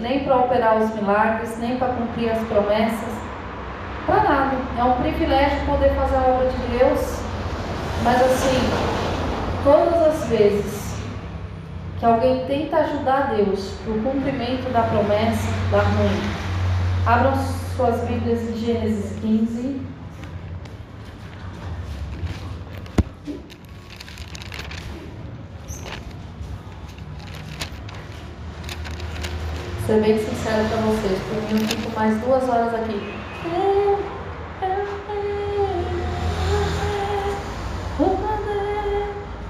[0.00, 3.14] nem para operar os milagres, nem para cumprir as promessas,
[4.06, 4.56] para nada.
[4.78, 7.20] É um privilégio poder fazer a obra de Deus,
[8.04, 8.58] mas assim,
[9.64, 10.88] todas as vezes
[11.98, 16.48] que alguém tenta ajudar Deus para o cumprimento da promessa, dá ruim.
[17.04, 17.34] Abram
[17.76, 19.80] suas Bíblias em Gênesis 15.
[29.88, 33.14] Ser bem sincero para vocês, por mim eu fico mais duas horas aqui.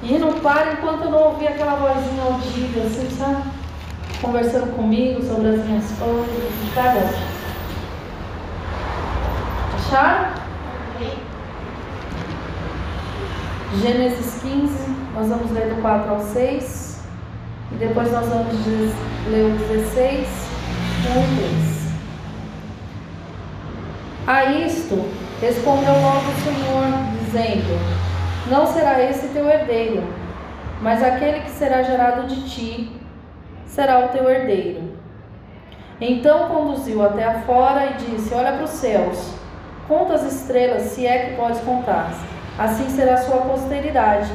[0.01, 3.43] E não para enquanto eu não ouvir aquela vozinha audível, assim, sabe?
[4.23, 6.73] Conversando comigo sobre as minhas coisas.
[6.73, 7.11] Tá bom.
[9.77, 10.35] Acharam?
[13.83, 14.73] Gênesis 15,
[15.17, 17.03] nós vamos ler do 4 ao 6.
[17.73, 18.95] E depois nós vamos ler
[19.29, 20.29] o 16,
[21.07, 21.79] 1 e 3.
[24.27, 25.05] A isto
[25.41, 26.85] respondeu logo o Senhor,
[27.25, 28.09] dizendo:
[28.51, 30.03] não será esse teu herdeiro,
[30.81, 32.93] mas aquele que será gerado de ti
[33.67, 34.95] será o teu herdeiro.
[36.01, 39.35] Então conduziu até afora e disse: Olha para os céus,
[39.87, 42.11] conta as estrelas, se é que podes contar.
[42.59, 44.31] Assim será a sua posteridade.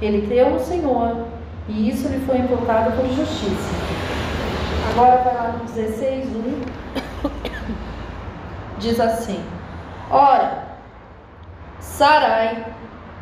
[0.00, 1.26] Ele creu no Senhor,
[1.68, 3.95] e isso lhe foi imputado por justiça.
[4.90, 6.62] Agora vai lá no 16, 1.
[8.78, 9.42] Diz assim:
[10.10, 10.66] Ora,
[11.80, 12.64] Sarai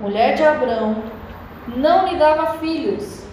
[0.00, 0.96] mulher de Abrão,
[1.68, 3.24] não lhe dava filhos.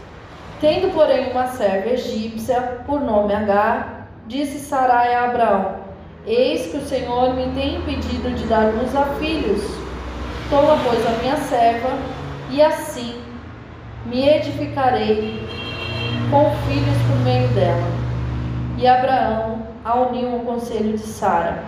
[0.59, 5.75] Tendo, porém, uma serva egípcia, por nome Agar, disse Sarai a Abraão:
[6.25, 9.63] Eis que o Senhor me tem impedido de dar luz a filhos.
[10.49, 11.89] Toma, pois, a minha serva,
[12.49, 13.21] e assim
[14.05, 15.47] me edificarei
[16.29, 18.00] com filhos por meio dela.
[18.81, 21.63] E Abraão a uniu ao conselho de Sara.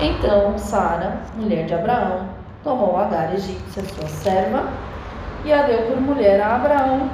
[0.00, 2.28] Então Sara, mulher de Abraão,
[2.62, 4.68] tomou Agar egípcia, sua serva,
[5.44, 7.10] e a deu por mulher a Abraão,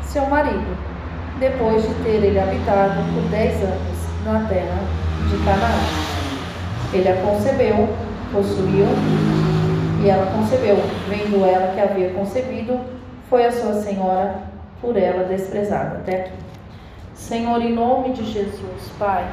[0.00, 0.78] seu marido,
[1.38, 4.78] depois de ter ele habitado por dez anos na terra
[5.28, 5.78] de Canaã.
[6.94, 7.86] Ele a concebeu,
[8.32, 8.86] possuiu,
[10.02, 10.76] e ela concebeu.
[11.06, 12.80] Vendo ela que havia concebido,
[13.28, 14.36] foi a sua senhora
[14.80, 15.98] por ela desprezada.
[15.98, 16.47] Até aqui.
[17.18, 19.28] Senhor, em nome de Jesus, Pai,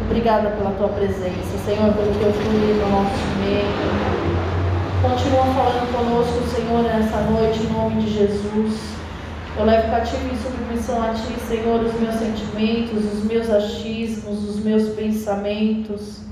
[0.00, 3.64] Obrigada pela tua presença, Senhor, pelo teu fluir no nosso meio.
[5.00, 8.80] Continua falando conosco, Senhor, nessa noite, em nome de Jesus.
[9.56, 14.64] Eu levo cativo em submissão a Ti, Senhor, os meus sentimentos, os meus achismos, os
[14.64, 16.22] meus pensamentos,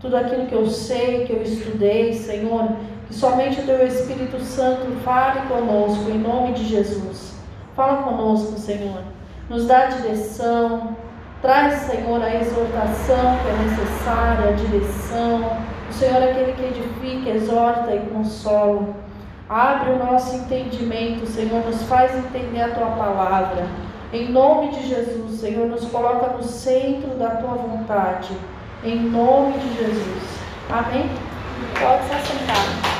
[0.00, 2.68] tudo aquilo que eu sei, que eu estudei, Senhor,
[3.08, 7.34] que somente o Teu Espírito Santo fale conosco, em nome de Jesus.
[7.74, 9.17] Fala conosco, Senhor.
[9.48, 10.96] Nos dá direção,
[11.40, 15.56] Traz, Senhor, a exortação que é necessária, a direção.
[15.88, 18.88] O Senhor é aquele que edifica, exorta e consola.
[19.48, 23.68] Abre o nosso entendimento, Senhor, nos faz entender a tua palavra.
[24.12, 28.36] Em nome de Jesus, Senhor, nos coloca no centro da tua vontade.
[28.82, 30.40] Em nome de Jesus.
[30.68, 31.08] Amém?
[31.80, 32.97] Pode se assentar.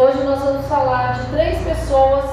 [0.00, 2.24] Hoje nós vamos falar de três pessoas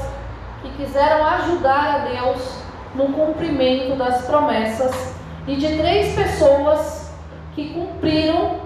[0.62, 2.60] que quiseram ajudar a Deus
[2.94, 5.16] no cumprimento das promessas
[5.48, 7.12] e de três pessoas
[7.56, 8.60] que cumpriram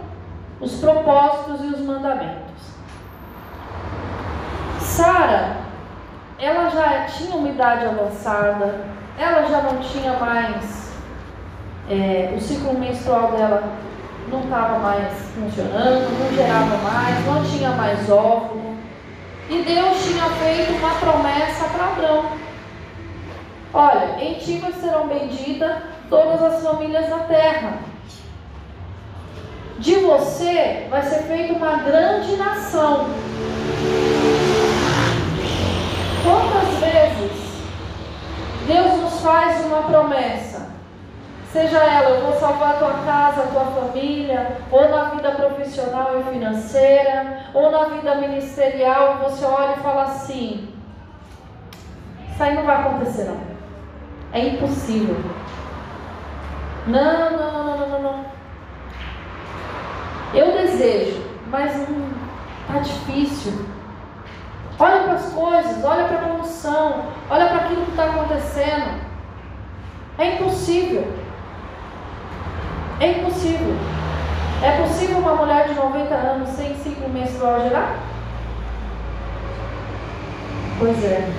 [0.59, 2.73] os propósitos e os mandamentos.
[4.81, 5.55] Sara,
[6.37, 8.81] ela já tinha uma idade avançada,
[9.17, 10.91] ela já não tinha mais,
[11.89, 13.63] é, o ciclo menstrual dela
[14.29, 18.58] não estava mais funcionando, não gerava mais, não tinha mais óvulo.
[19.49, 22.31] E Deus tinha feito uma promessa para Abraão.
[23.73, 27.79] Olha, em ti serão benditas todas as famílias da terra.
[29.79, 33.07] De você vai ser feita uma grande nação.
[36.23, 37.63] Quantas vezes
[38.67, 40.58] Deus nos faz uma promessa?
[41.51, 46.19] Seja ela, eu vou salvar a tua casa, a tua família, ou na vida profissional
[46.19, 50.71] e financeira, ou na vida ministerial, você olha e fala assim:
[52.31, 53.39] Isso aí não vai acontecer, não.
[54.31, 55.17] É impossível.
[56.85, 58.25] Não, não, não, não, não, não.
[60.35, 62.11] Eu desejo, mas hum,
[62.67, 63.65] tá difícil.
[64.77, 69.01] Olha para as coisas, olha para a condição, olha para aquilo que está acontecendo.
[70.19, 71.28] É impossível.
[72.99, 73.75] É impossível.
[74.61, 77.95] É possível uma mulher de 90 anos sem ciclo menstrual gerar?
[80.77, 81.29] Pois é.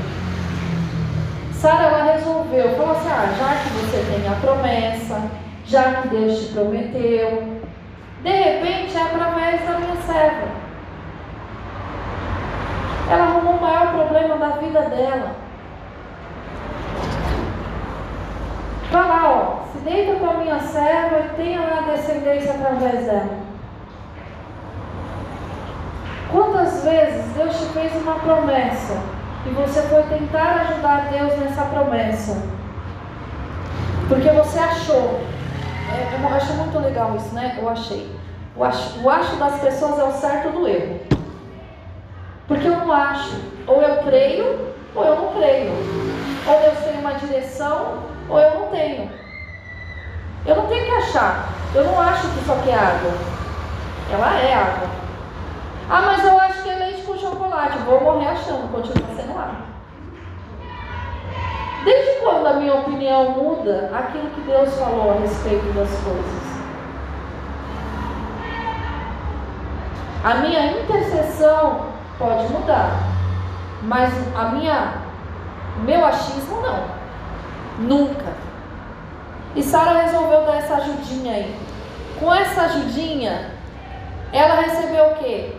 [1.53, 5.31] Sara ela resolveu, falou assim: ah, já que você tem a promessa,
[5.67, 7.61] já que Deus te prometeu,
[8.23, 10.49] de repente é através da minha serva.
[13.11, 15.37] Ela arrumou o maior problema da vida dela.
[18.91, 23.51] Vai lá, ó, se deita com a minha serva e tenha lá descendência através dela.
[26.31, 28.97] Quantas vezes Deus te fez uma promessa
[29.47, 32.41] e você foi tentar ajudar Deus nessa promessa?
[34.09, 35.21] Porque você achou.
[35.93, 37.59] É, eu acho muito legal isso, né?
[37.61, 38.11] Eu achei.
[38.57, 41.01] O acho, o acho das pessoas é o certo do erro.
[42.47, 43.41] Porque eu não acho.
[43.67, 45.73] Ou eu creio, ou eu não creio.
[46.47, 49.20] Ou Deus tem uma direção, ou eu não tenho.
[50.47, 51.49] Eu não tenho que achar.
[51.75, 53.13] Eu não acho que isso aqui é água.
[54.11, 54.89] Ela é água.
[55.89, 57.79] Ah, mas eu acho que é leite com chocolate.
[57.79, 59.71] Vou morrer achando, continua sendo água.
[61.85, 66.51] Desde quando a minha opinião muda aquilo que Deus falou a respeito das coisas?
[70.23, 71.87] A minha intercessão
[72.19, 72.91] pode mudar,
[73.83, 74.93] mas a minha,
[75.79, 76.85] meu achismo não.
[77.79, 78.50] Nunca.
[79.55, 81.57] E Sara resolveu dar essa ajudinha aí.
[82.19, 83.51] Com essa ajudinha,
[84.33, 85.53] ela recebeu o quê?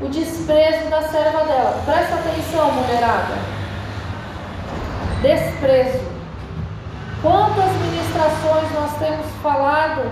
[0.00, 1.82] O desprezo da serva dela.
[1.84, 3.34] Presta atenção, mulherada.
[5.20, 6.12] Desprezo.
[7.20, 10.10] Quantas ministrações nós temos falado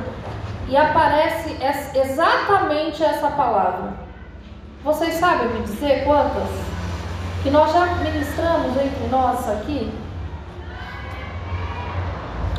[0.69, 1.56] e aparece
[1.94, 3.94] exatamente essa palavra?
[4.85, 6.49] Vocês sabem me dizer quantas?
[7.43, 9.93] Que nós já ministramos entre nós aqui?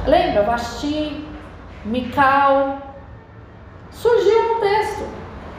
[0.05, 0.43] Lembra?
[0.43, 1.27] Vasti,
[1.85, 2.77] Mical.
[3.91, 5.07] Surgiu no texto.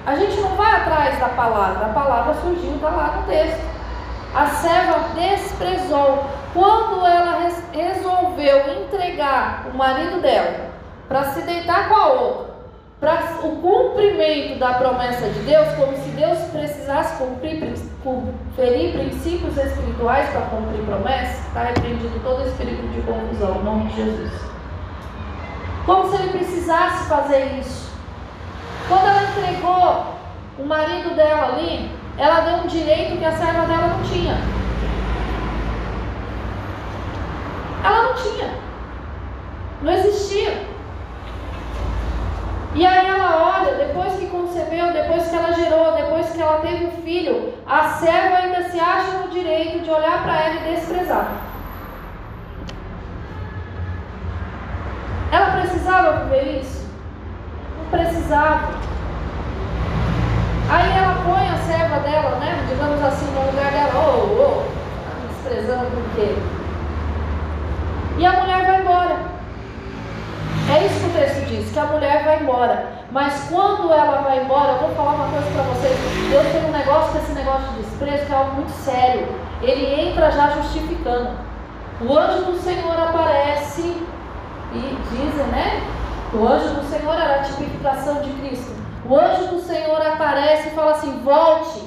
[0.05, 3.61] A gente não vai atrás da palavra, a palavra surgiu, está lá no texto.
[4.35, 6.25] A serva desprezou.
[6.53, 10.71] Quando ela resolveu entregar o marido dela
[11.09, 12.53] para se deitar com a outra,
[13.01, 17.75] para o cumprimento da promessa de Deus, como se Deus precisasse cumprir,
[18.57, 23.97] ferir princípios espirituais para cumprir promessas, está repreendido todo espírito de confusão, em nome de
[23.97, 24.33] Jesus.
[25.87, 27.93] Como se ele precisasse fazer isso.
[28.89, 30.17] Quando ela entregou
[30.59, 34.37] o marido dela ali, ela deu um direito que a serva dela não tinha.
[37.85, 38.55] Ela não tinha.
[39.83, 40.72] Não existia.
[42.75, 46.87] E aí ela olha, depois que concebeu, depois que ela gerou, depois que ela teve
[46.87, 50.75] o um filho, a serva ainda se acha no direito de olhar para ela e
[50.75, 51.33] desprezar.
[55.31, 56.89] Ela precisava viver isso?
[57.79, 58.71] Não precisava.
[60.71, 64.47] Aí ela põe a serva dela, né, digamos assim, no lugar dela, ô, oh, ô,
[64.47, 64.63] oh,
[65.05, 66.35] tá desprezando por quê?
[68.17, 69.42] E a mulher vai embora.
[70.71, 72.87] É isso que o texto diz, que a mulher vai embora.
[73.11, 75.99] Mas quando ela vai embora, eu vou falar uma coisa para vocês.
[76.31, 79.29] Deus tem um negócio com esse negócio de desprezo que é algo muito sério.
[79.61, 81.31] Ele entra já justificando.
[82.01, 85.83] O anjo do Senhor aparece e dizem, né?
[86.33, 88.75] O anjo do Senhor era a tipificação de Cristo.
[89.05, 91.85] O anjo do Senhor aparece e fala assim: volte,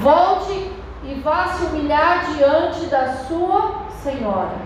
[0.00, 0.72] volte
[1.02, 4.65] e vá se humilhar diante da sua Senhora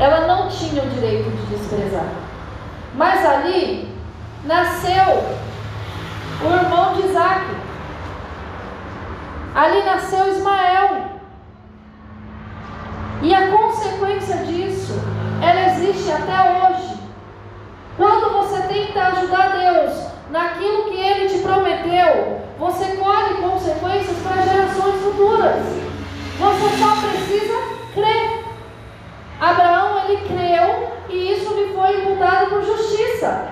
[0.00, 2.06] ela não tinha o direito de desprezar.
[2.94, 3.94] Mas ali
[4.44, 5.22] nasceu
[6.42, 7.44] o irmão de Isaac.
[9.54, 11.10] Ali nasceu Ismael.
[13.22, 14.94] E a consequência disso,
[15.42, 16.98] ela existe até hoje.
[17.98, 25.02] Quando você tenta ajudar Deus naquilo que Ele te prometeu, você colhe consequências para gerações
[25.02, 25.62] futuras.
[26.38, 27.54] Você só precisa
[27.92, 28.39] crer.
[29.40, 33.48] Abraão ele creu e isso lhe foi imputado por justiça.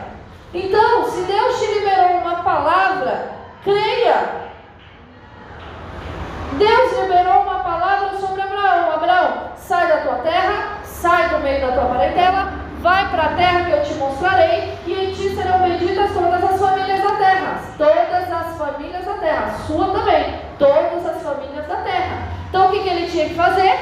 [0.52, 3.32] Então, se Deus te liberou uma palavra,
[3.64, 4.48] creia.
[6.52, 8.92] Deus liberou uma palavra sobre Abraão.
[8.92, 13.64] Abraão, sai da tua terra, sai do meio da tua parentela, vai para a terra
[13.64, 17.60] que eu te mostrarei, e em ti serão benditas todas as famílias da terra.
[17.78, 22.28] Todas as famílias da terra, sua também, todas as famílias da terra.
[22.48, 23.78] Então o que, que ele tinha que fazer?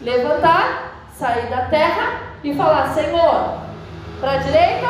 [0.00, 3.58] Levantar sair da terra e falar: Senhor,
[4.20, 4.88] para a direita,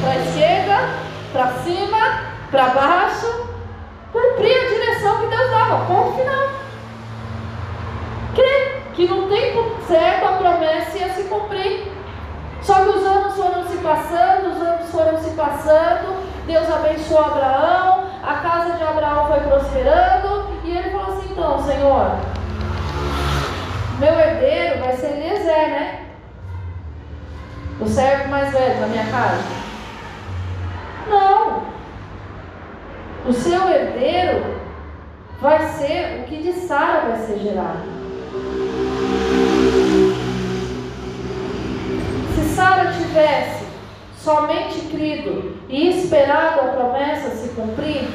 [0.00, 0.78] para a esquerda,
[1.32, 2.20] para cima,
[2.50, 3.48] para baixo,
[4.12, 5.84] cumprir a direção que Deus dava.
[5.86, 6.48] Ponto final.
[8.34, 9.46] Crer que não tem
[9.86, 10.26] certo?
[10.26, 11.92] A promessa ia se cumprir.
[12.62, 18.04] Só que os anos foram se passando, os anos foram se passando, Deus abençoou Abraão,
[18.24, 22.10] a casa de Abraão foi prosperando, e ele falou assim: então, Senhor,
[23.98, 26.06] meu herdeiro vai ser Eliezer, né?
[27.80, 29.42] O servo mais velho da minha casa.
[31.08, 31.62] Não.
[33.26, 34.56] O seu herdeiro
[35.40, 37.96] vai ser o que de Sara vai ser gerado.
[42.34, 43.66] Se Sara tivesse
[44.18, 48.08] somente crido e esperado a promessa se cumprir,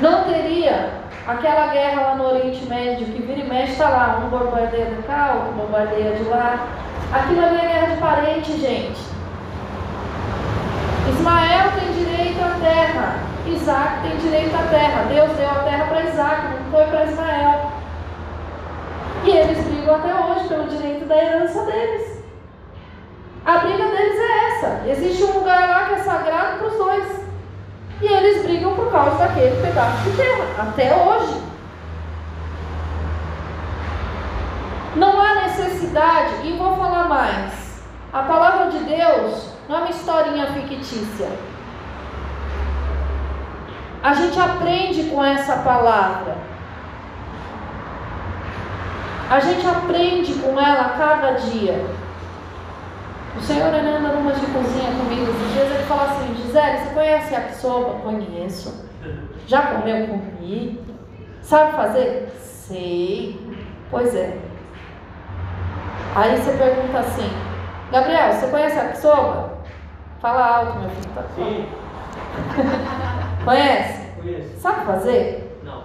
[0.00, 4.30] não teria aquela guerra lá no Oriente Médio, que vira e mexe está lá, um
[4.30, 6.66] bombardeia de cá, outro bombardeia de lá.
[7.12, 9.00] Aquilo ali é guerra de parente, gente.
[11.10, 13.16] Ismael tem direito à terra,
[13.46, 15.04] Isaac tem direito à terra.
[15.08, 17.72] Deus deu a terra para Isaac, não foi para Ismael.
[19.24, 22.24] E eles brigam até hoje pelo direito da herança deles.
[23.44, 24.82] A briga deles é essa.
[24.86, 27.27] Existe um lugar lá que é sagrado para os dois.
[28.00, 31.42] E eles brigam por causa daquele pedaço de terra, até hoje.
[34.94, 37.82] Não há necessidade, e vou falar mais.
[38.12, 41.28] A palavra de Deus não é uma historinha fictícia.
[44.02, 46.36] A gente aprende com essa palavra.
[49.28, 51.84] A gente aprende com ela cada dia.
[53.38, 56.94] O senhor ele anda numa de cozinha comigo esses dias, ele fala assim, Gisele, você
[56.94, 58.00] conhece a sopa?
[58.00, 58.84] Conheço.
[59.46, 60.80] Já comeu comi?
[61.40, 62.28] Sabe fazer?
[62.40, 63.40] Sei.
[63.90, 64.36] Pois é.
[66.16, 67.30] Aí você pergunta assim,
[67.92, 69.58] Gabriel, você conhece a sopa?
[70.20, 71.14] Fala alto, meu filho.
[71.14, 71.68] Tá Sim.
[73.44, 74.06] conhece?
[74.20, 74.60] Conheço.
[74.60, 75.60] Sabe fazer?
[75.62, 75.84] Não.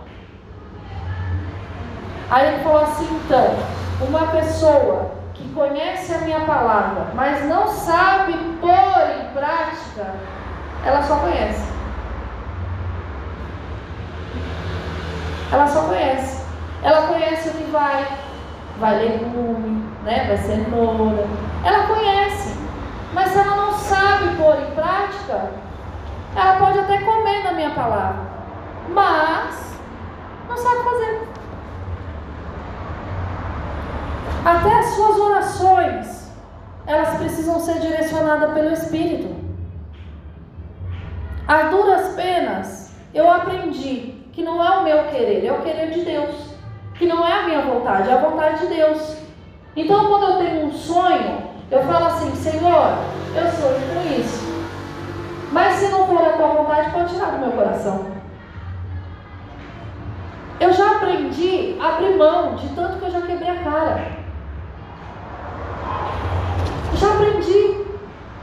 [2.32, 3.56] Aí ele falou assim, então,
[4.02, 10.14] uma pessoa que conhece a minha palavra, mas não sabe pôr em prática,
[10.86, 11.74] ela só conhece.
[15.52, 16.44] Ela só conhece.
[16.82, 18.08] Ela conhece o que vai,
[18.80, 20.26] vai legume, né?
[20.28, 21.26] vai cenoura.
[21.64, 22.58] Ela conhece.
[23.14, 25.52] Mas se ela não sabe pôr em prática,
[26.36, 28.24] ela pode até comer na minha palavra,
[28.90, 29.78] mas
[30.50, 31.28] não sabe fazer.
[34.46, 36.30] Até as suas orações,
[36.86, 39.34] elas precisam ser direcionadas pelo Espírito.
[41.48, 46.02] A duras penas, eu aprendi que não é o meu querer, é o querer de
[46.02, 46.54] Deus.
[46.96, 49.18] Que não é a minha vontade, é a vontade de Deus.
[49.76, 51.38] Então, quando eu tenho um sonho,
[51.72, 52.98] eu falo assim: Senhor,
[53.36, 54.44] eu sonho com isso.
[55.52, 58.08] Mas se não for a tua vontade, pode tirar do meu coração.
[60.60, 64.23] Eu já aprendi a abrir mão de tanto que eu já quebrei a cara.
[66.96, 67.86] Já aprendi,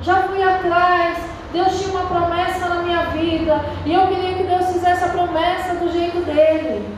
[0.01, 1.19] já fui atrás.
[1.53, 5.75] Deus tinha uma promessa na minha vida e eu queria que Deus fizesse a promessa
[5.75, 6.89] do jeito dele.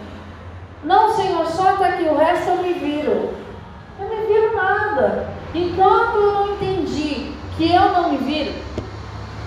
[0.84, 3.30] Não, Senhor, só até aqui, o resto eu me viro.
[3.98, 5.28] Eu não me viro nada.
[5.54, 8.52] Enquanto eu não entendi que eu não me viro,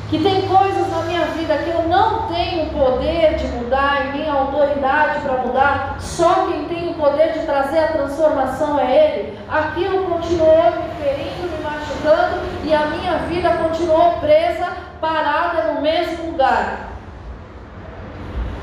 [0.10, 4.30] que tem coisas na minha vida que eu não tenho poder de mudar e nem
[4.30, 10.06] autoridade para mudar, só quem tem o poder de trazer a transformação é Ele, aquilo
[10.06, 14.68] continuou me ferindo, me machucando e a minha vida continuou presa,
[15.02, 16.92] parada no mesmo lugar.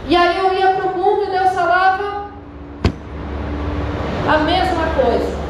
[0.06, 2.26] E aí eu ia para o culto e Deus falava
[4.28, 5.42] a mesma coisa.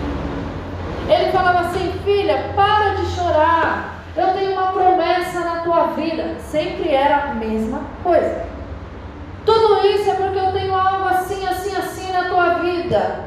[1.09, 3.92] Ele falava assim: filha, para de chorar.
[4.17, 6.37] Eu tenho uma promessa na tua vida.
[6.39, 8.45] Sempre era a mesma coisa.
[9.45, 13.25] Tudo isso é porque eu tenho algo assim, assim, assim na tua vida.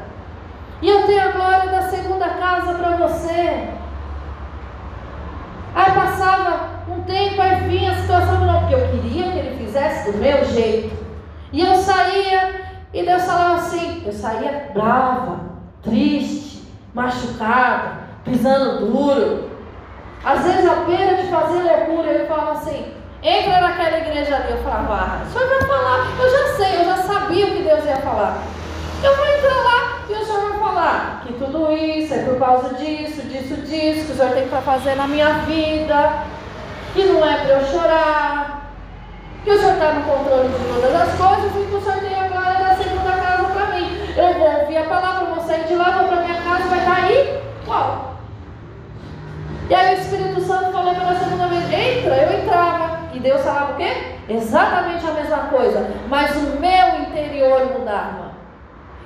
[0.80, 3.68] E eu tenho a glória da segunda casa para você.
[5.74, 10.10] Aí passava um tempo, aí vinha a situação, não, porque eu queria que ele fizesse
[10.10, 10.96] do meu jeito.
[11.52, 12.62] E eu saía,
[12.94, 15.40] e Deus falava assim: eu saía brava,
[15.82, 16.62] triste,
[16.94, 19.55] machucada, pisando duro.
[20.26, 22.92] Às vezes a pena de fazer loucura, ele falava assim,
[23.22, 24.50] entra naquela igreja ali.
[24.50, 27.62] Eu falava, ah, o senhor vai falar, eu já sei, eu já sabia o que
[27.62, 28.42] Deus ia falar.
[29.04, 32.74] Eu vou entrar lá e o senhor vai falar que tudo isso é por causa
[32.74, 36.24] disso, disso, disso, que o senhor tem que fazer na minha vida,
[36.92, 38.72] que não é para eu chorar,
[39.44, 42.18] que o senhor está no controle de todas as coisas e que o senhor tem
[42.18, 43.96] a glória da segunda casa para mim.
[44.16, 46.96] Eu vou ouvir a palavra, vou sair de lá, vou para minha casa, vai estar
[46.96, 48.15] tá aí, qual?
[49.68, 53.00] E aí o Espírito Santo falou pela segunda vez: entra, eu entrava.
[53.12, 53.92] E Deus falava o quê?
[54.28, 55.90] Exatamente a mesma coisa.
[56.08, 58.32] Mas o meu interior mudava.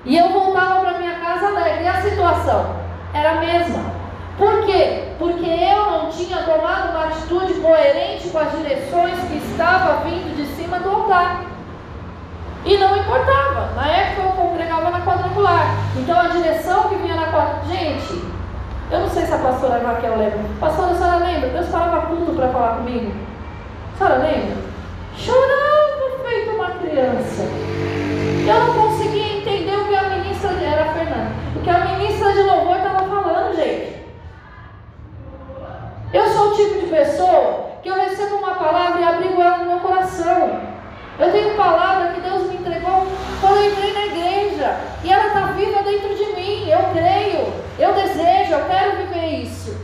[0.05, 1.85] E eu voltava para minha casa alegre.
[1.85, 2.81] E a situação?
[3.13, 4.01] era a mesma.
[4.39, 5.05] Por quê?
[5.19, 10.47] Porque eu não tinha tomado uma atitude coerente com as direções que estava vindo de
[10.55, 11.45] cima do altar.
[12.65, 13.73] E não importava.
[13.75, 15.75] Na época eu congregava na quadrangular.
[15.97, 17.67] Então a direção que vinha na quadrangular.
[17.69, 18.25] Gente,
[18.91, 20.41] eu não sei se a pastora Raquel lembra.
[20.59, 21.49] Pastora, a senhora lembra?
[21.51, 23.13] Deus parava culto para falar comigo.
[23.95, 24.57] A senhora lembra?
[25.17, 25.91] Chorava
[26.25, 27.43] feito uma criança.
[28.47, 31.31] Eu não conseguia entender o que a ministra era Fernanda.
[31.55, 34.01] O que a ministra de louvor estava falando, gente.
[36.13, 39.67] Eu sou o tipo de pessoa que eu recebo uma palavra e abrigo ela no
[39.67, 40.61] meu coração.
[41.21, 43.07] Eu tenho palavra que Deus me entregou
[43.41, 44.77] quando eu entrei na igreja.
[45.05, 46.69] E ela está viva dentro de mim.
[46.69, 49.79] Eu creio, eu desejo, eu quero viver isso.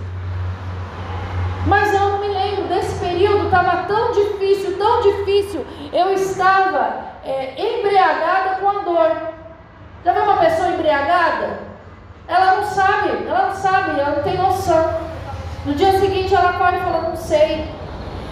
[1.67, 5.67] Mas eu não me lembro desse período, estava tão difícil, tão difícil.
[5.93, 9.11] Eu estava é, embriagada com a dor.
[10.05, 11.59] Já viu uma pessoa embriagada?
[12.29, 15.01] Ela não sabe, ela não sabe, ela não tem noção.
[15.67, 17.69] No dia seguinte ela acorda e fala, não sei.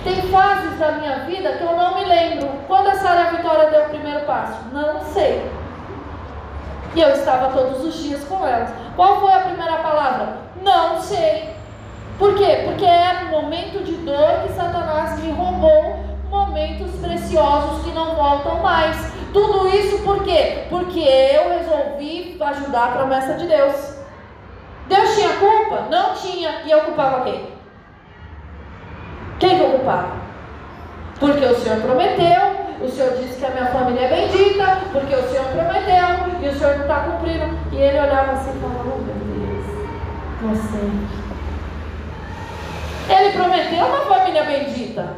[0.04, 2.46] Tem fases da minha vida que eu não me lembro.
[2.66, 4.68] Quando a Sara Vitória deu o primeiro passo?
[4.70, 5.50] Não sei.
[6.94, 8.68] E eu estava todos os dias com elas.
[8.94, 10.36] Qual foi a primeira palavra?
[10.62, 11.54] Não sei.
[12.18, 12.64] Por quê?
[12.66, 18.60] Porque era um momento de dor que Satanás me roubou momentos preciosos que não voltam
[18.60, 19.10] mais.
[19.32, 20.66] Tudo isso por quê?
[20.68, 23.96] Porque eu resolvi ajudar a promessa de Deus.
[24.86, 25.86] Deus tinha culpa?
[25.90, 26.60] Não tinha.
[26.66, 27.53] E eu culpava quem?
[29.38, 30.24] Quem que eu culpava?
[31.18, 35.28] Porque o Senhor prometeu, o Senhor disse que a minha família é bendita, porque o
[35.28, 37.58] Senhor prometeu e o Senhor não está cumprindo.
[37.72, 39.66] E ele olhava assim e falava: Oh meu Deus,
[40.42, 41.14] você.
[43.12, 45.08] Ele prometeu uma família bendita,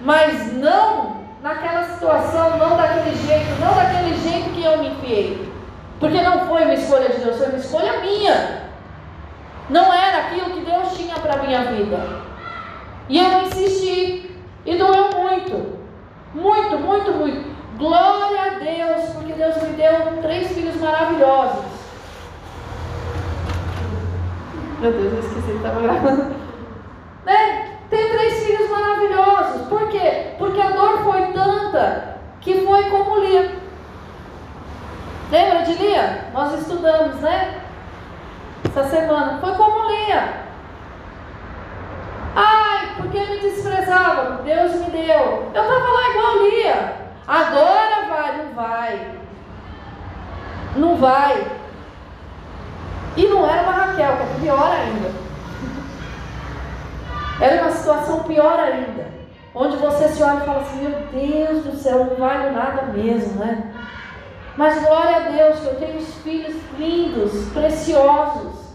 [0.00, 5.52] mas não naquela situação, não daquele jeito, não daquele jeito que eu me enfiei.
[6.00, 8.68] Porque não foi uma escolha de Deus, foi uma escolha minha.
[9.70, 12.27] Não era aquilo que Deus tinha para a minha vida.
[13.08, 14.36] E eu insisti.
[14.66, 15.78] E doeu muito.
[16.34, 17.58] Muito, muito, muito.
[17.78, 21.64] Glória a Deus, porque Deus me deu três filhos maravilhosos.
[24.80, 26.36] Meu Deus, eu esqueci que estava gravando.
[27.24, 27.78] Né?
[27.90, 29.68] Tem três filhos maravilhosos.
[29.68, 30.34] Por quê?
[30.38, 33.52] Porque a dor foi tanta que foi como Lia.
[35.30, 36.30] Lembra de Lia?
[36.32, 37.62] Nós estudamos, né?
[38.64, 39.38] Essa semana.
[39.40, 40.47] Foi como Lia.
[42.98, 44.42] Porque me desprezava?
[44.42, 45.50] Deus me deu.
[45.54, 46.96] Eu estava lá igual Lia.
[47.26, 49.10] Agora vai, não vai.
[50.76, 51.46] Não vai.
[53.16, 55.10] E não era uma Raquel, que é pior ainda.
[57.40, 59.08] Era uma situação pior ainda.
[59.54, 63.40] Onde você se olha e fala assim, meu Deus do céu, não vale nada mesmo,
[63.40, 63.74] né?
[64.56, 68.74] Mas glória a Deus que eu tenho filhos lindos, preciosos.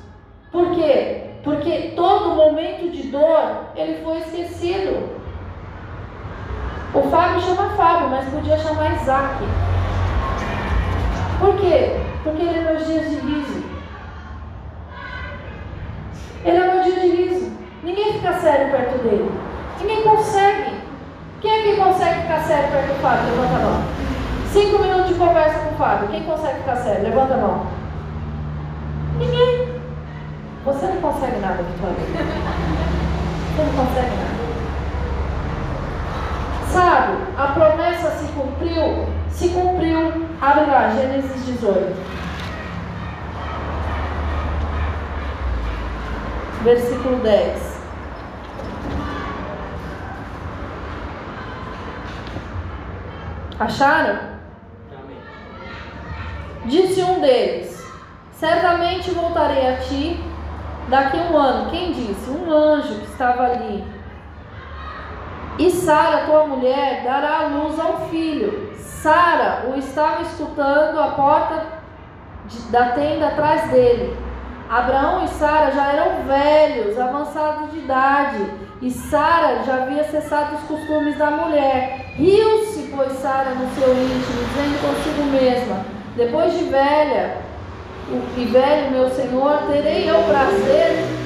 [0.51, 1.32] Por quê?
[1.43, 5.09] Porque todo momento de dor ele foi esquecido.
[6.93, 9.43] O Fábio chama Fábio, mas podia chamar Isaac.
[11.39, 11.99] Por quê?
[12.23, 13.63] Porque ele é meu dia de riso.
[16.45, 17.51] Ele é meu dia de riso.
[17.83, 19.29] Ninguém fica sério perto dele.
[19.81, 20.75] Ninguém consegue.
[21.41, 23.25] Quem é que consegue ficar sério perto do Fábio?
[23.31, 23.83] Levanta a mão.
[24.53, 26.07] Cinco minutos de conversa com o Fábio.
[26.07, 27.03] Quem consegue ficar sério?
[27.03, 27.67] Levanta a mão.
[29.17, 29.72] Ninguém.
[30.65, 31.95] Você não consegue nada, Vitória.
[33.55, 34.43] Você não consegue nada.
[36.71, 40.25] Sabe, a promessa se cumpriu, se cumpriu.
[40.41, 41.95] Abre lá, Gênesis 18.
[46.63, 47.81] Versículo 10.
[53.59, 54.17] Acharam?
[56.65, 57.85] Disse um deles:
[58.31, 60.32] Certamente voltarei a ti
[60.93, 61.71] daqui um ano.
[61.71, 62.29] Quem disse?
[62.29, 63.83] Um anjo que estava ali.
[65.57, 68.71] E Sara, tua mulher, dará a luz ao filho.
[68.77, 71.65] Sara o estava escutando à porta
[72.45, 74.15] de, da tenda atrás dele.
[74.69, 78.45] Abraão e Sara já eram velhos, avançados de idade,
[78.81, 82.13] e Sara já havia cessado os costumes da mulher.
[82.15, 87.37] Riu-se, pois, Sara no seu íntimo, dizendo consigo mesma: Depois de velha,
[88.37, 91.23] e velho meu senhor, terei eu prazer?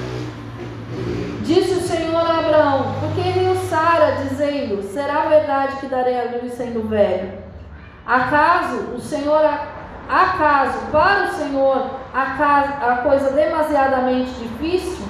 [1.42, 6.54] Disse o Senhor a Abraão, porque riu Sara, dizendo: Será verdade que darei a luz
[6.54, 7.32] sendo velho?
[8.06, 9.44] Acaso o Senhor,
[10.10, 15.06] acaso para o Senhor a coisa demasiadamente difícil?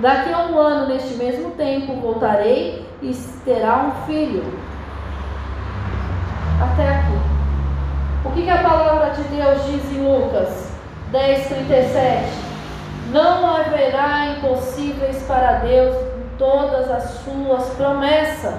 [0.00, 4.42] Daqui a um ano, neste mesmo tempo, voltarei e terá um filho.
[6.62, 7.18] Até aqui.
[8.24, 10.73] O que, que a palavra de Deus diz em Lucas?
[11.14, 12.24] 10, 37.
[13.12, 18.58] Não haverá impossíveis para Deus em todas as suas promessas.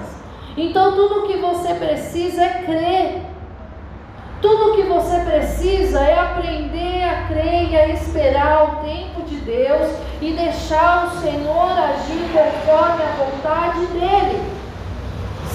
[0.56, 3.22] Então tudo o que você precisa é crer.
[4.40, 9.36] Tudo o que você precisa é aprender a crer e a esperar o tempo de
[9.36, 9.90] Deus
[10.22, 14.55] e deixar o Senhor agir conforme a vontade dele.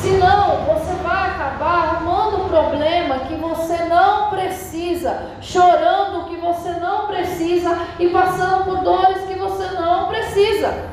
[0.02, 7.08] Senão, você vai acabar arrumando problema que você não precisa, chorando o que você não
[7.08, 10.90] precisa e passando por dores que você não precisa.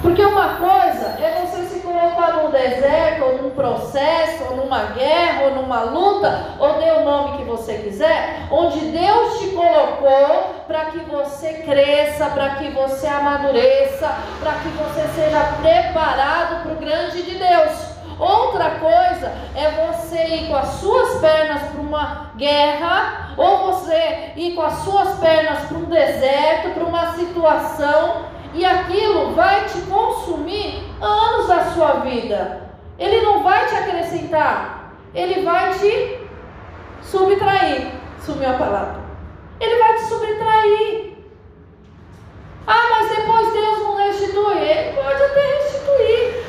[0.00, 5.44] Porque uma coisa é você se colocar num deserto, ou num processo, ou numa guerra,
[5.44, 10.86] ou numa luta, ou dê o nome que você quiser, onde Deus te colocou para
[10.86, 14.08] que você cresça, para que você amadureça,
[14.40, 17.96] para que você seja preparado para o grande de Deus.
[18.18, 24.54] Outra coisa é você ir com as suas pernas para uma guerra, ou você ir
[24.54, 30.84] com as suas pernas para um deserto, para uma situação e aquilo vai te consumir
[31.00, 32.70] anos da sua vida.
[32.98, 36.20] Ele não vai te acrescentar, ele vai te
[37.02, 37.92] subtrair.
[38.20, 39.00] Sumiu a palavra.
[39.60, 41.16] Ele vai te subtrair.
[42.66, 44.58] Ah, mas depois Deus não restitui.
[44.58, 46.44] Ele pode até restituir.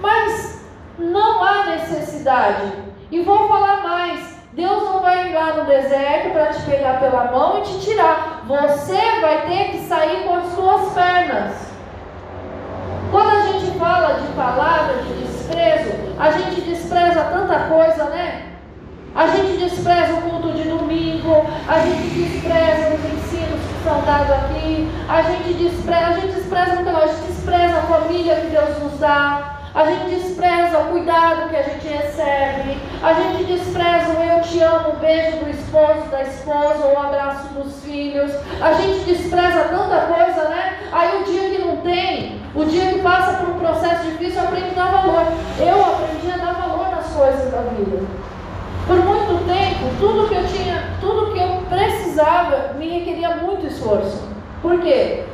[0.00, 0.64] Mas
[0.98, 2.72] não há necessidade.
[3.10, 4.39] E vou falar mais.
[4.52, 8.42] Deus não vai ir lá no deserto para te pegar pela mão e te tirar.
[8.48, 11.70] Você vai ter que sair com as suas pernas.
[13.12, 18.46] Quando a gente fala de palavra de desprezo, a gente despreza tanta coisa, né?
[19.14, 24.30] A gente despreza o culto de domingo, a gente despreza os ensinos que são dados
[24.30, 28.98] aqui, a gente despreza, a gente despreza a gente despreza a família que Deus nos
[28.98, 29.59] dá.
[29.72, 32.76] A gente despreza o cuidado que a gente recebe.
[33.02, 37.54] A gente despreza o eu te amo, o beijo do esposo, da esposa, o abraço
[37.54, 38.32] dos filhos.
[38.60, 40.76] A gente despreza tanta coisa, né?
[40.90, 44.48] Aí o dia que não tem, o dia que passa por um processo difícil, eu
[44.48, 45.26] aprendi a dar valor.
[45.60, 48.02] Eu aprendi a dar valor nas coisas da vida.
[48.88, 54.28] Por muito tempo, tudo que eu tinha, tudo que eu precisava me requeria muito esforço.
[54.60, 55.24] Por quê?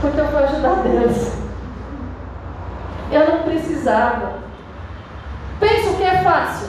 [0.00, 1.32] Porque eu vou ajudar Deus.
[3.10, 4.34] Eu não precisava.
[5.60, 6.68] Pensa o que é fácil.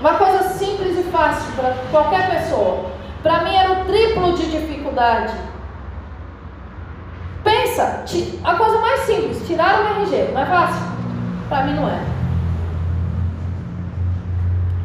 [0.00, 2.90] Uma coisa simples e fácil para qualquer pessoa.
[3.22, 5.32] Para mim era o triplo de dificuldade.
[7.42, 8.04] Pensa,
[8.42, 10.82] a coisa mais simples, tirar o RG, não é fácil?
[11.48, 12.00] Para mim não é.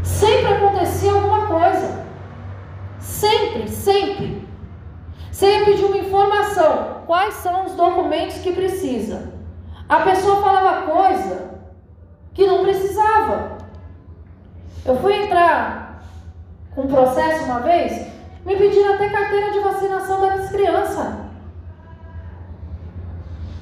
[0.03, 2.05] Sempre acontecia alguma coisa.
[2.99, 4.48] Sempre, sempre.
[5.39, 9.31] Você pedir uma informação, quais são os documentos que precisa.
[9.87, 11.61] A pessoa falava coisa
[12.33, 13.57] que não precisava.
[14.85, 16.03] Eu fui entrar
[16.75, 18.05] com um processo uma vez,
[18.45, 21.07] me pediram até carteira de vacinação das crianças.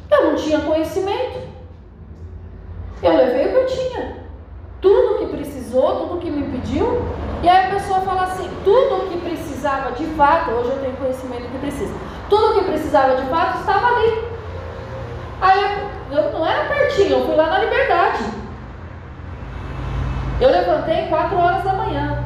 [0.09, 1.47] Eu não tinha conhecimento.
[3.03, 4.26] Eu levei o que eu tinha.
[4.79, 7.01] Tudo que precisou, tudo que me pediu,
[7.41, 10.97] e aí a pessoa fala assim: tudo o que precisava de fato, hoje eu tenho
[10.97, 11.93] conhecimento que precisa,
[12.29, 14.23] tudo que precisava de fato estava ali.
[15.41, 15.63] Aí
[16.11, 18.23] eu, não era pertinho, eu fui lá na liberdade.
[20.39, 22.23] Eu levantei 4 horas da manhã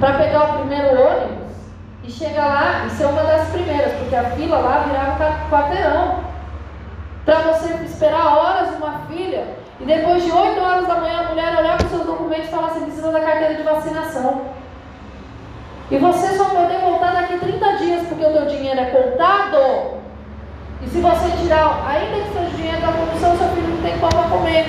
[0.00, 1.54] para pegar o primeiro ônibus
[2.02, 6.33] e chegar lá e ser uma das primeiras, porque a fila lá virava quarteirão.
[7.24, 9.46] Para você esperar horas uma filha
[9.80, 12.50] e depois de 8 horas da manhã, a mulher olhar para os seus documentos e
[12.50, 14.42] falar assim: precisa da carteira de vacinação.
[15.90, 20.02] E você só poder voltar daqui 30 dias, porque o teu dinheiro é contado.
[20.82, 24.28] E se você tirar, ainda que seja dinheiro da produção, seu filho não tem como
[24.28, 24.66] comer.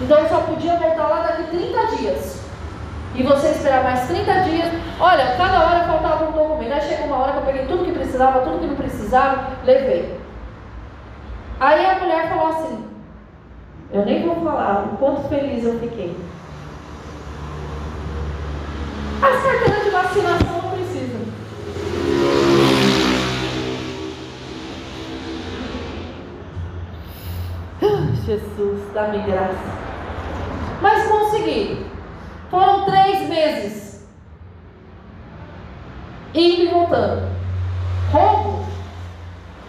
[0.00, 2.42] Então só podia voltar lá daqui 30 dias.
[3.14, 4.68] E você esperar mais 30 dias.
[4.98, 6.72] Olha, cada hora faltava um documento.
[6.72, 10.17] Aí chegou uma hora que eu peguei tudo que precisava, tudo que não precisava, levei.
[11.60, 12.84] Aí a mulher falou assim:
[13.90, 16.14] eu nem vou falar o quanto feliz eu fiquei.
[19.22, 21.20] As carteiras de vacinação não precisam.
[28.26, 29.78] Jesus, dá-me graça.
[30.82, 31.86] Mas consegui.
[32.50, 34.06] Foram três meses.
[36.34, 37.28] Indo e voltando.
[38.12, 38.66] Roubo?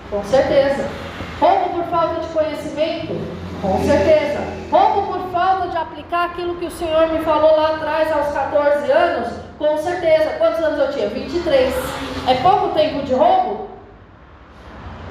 [0.10, 0.90] Com certeza.
[1.40, 3.16] Roubo por falta de conhecimento?
[3.62, 4.40] Com certeza.
[4.72, 8.92] Roubo por falta de aplicar aquilo que o Senhor me falou lá atrás, aos 14
[8.92, 9.34] anos?
[9.58, 10.32] Com certeza.
[10.38, 11.10] Quantos anos eu tinha?
[11.10, 11.74] 23.
[12.28, 13.70] É pouco tempo de roubo?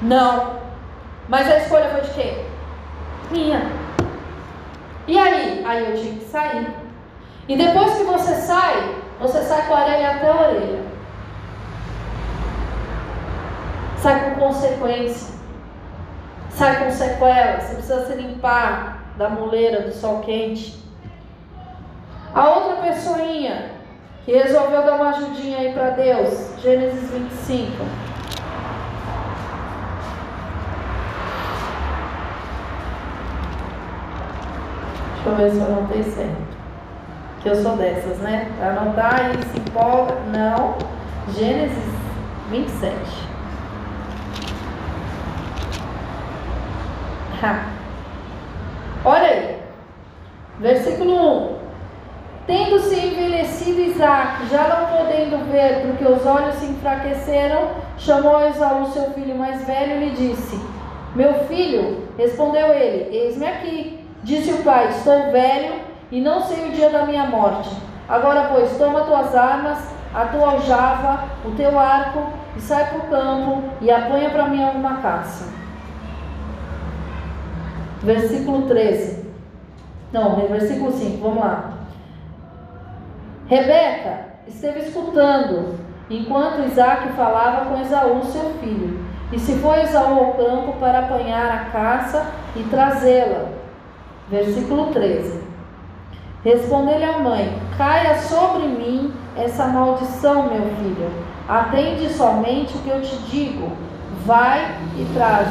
[0.01, 0.59] Não.
[1.27, 2.45] Mas a escolha foi de quem?
[3.31, 3.71] Minha.
[5.07, 5.63] E aí?
[5.65, 6.67] Aí eu tive que sair.
[7.47, 10.98] E depois que você sai, você sai com a orelha até a orelha.
[14.01, 15.33] Sai com consequência.
[16.51, 17.59] Sai com sequela.
[17.59, 20.79] Você precisa se limpar da muleira do sol quente.
[22.33, 23.71] A outra pessoinha
[24.23, 26.53] que resolveu dar uma ajudinha aí para Deus.
[26.61, 27.83] Gênesis 25.
[35.15, 36.57] Deixa eu ver se eu anotei certo.
[37.41, 38.49] Que eu sou dessas, né?
[38.61, 40.15] Anotar e se empolga.
[40.31, 40.77] Não.
[41.33, 41.83] Gênesis
[42.49, 43.28] 27.
[47.41, 47.63] Ha.
[49.05, 49.59] Olha aí.
[50.59, 51.59] Versículo 1.
[52.45, 59.11] Tendo-se envelhecido Isaac, já não podendo ver, porque os olhos se enfraqueceram, chamou Esaú, seu
[59.11, 60.59] filho mais velho, e lhe disse:
[61.15, 64.05] Meu filho, respondeu ele, eis-me aqui.
[64.23, 65.75] Disse o pai: Estou velho
[66.11, 67.69] e não sei o dia da minha morte.
[68.09, 69.77] Agora, pois, toma tuas armas,
[70.13, 74.63] a tua aljava, o teu arco, e sai para o campo e apanha para mim
[74.63, 75.53] alguma caça.
[78.01, 79.25] Versículo 13.
[80.11, 81.73] Não, versículo 5, vamos lá.
[83.47, 85.77] Rebeca esteve escutando
[86.09, 88.99] enquanto Isaac falava com Esaú, seu filho.
[89.31, 93.45] E se foi Esaú ao campo para apanhar a caça e trazê-la.
[94.29, 95.39] Versículo 13.
[96.43, 101.11] Respondeu-lhe a mãe: Caia sobre mim essa maldição, meu filho.
[101.47, 103.71] Atende somente o que eu te digo.
[104.25, 105.47] Vai e traz.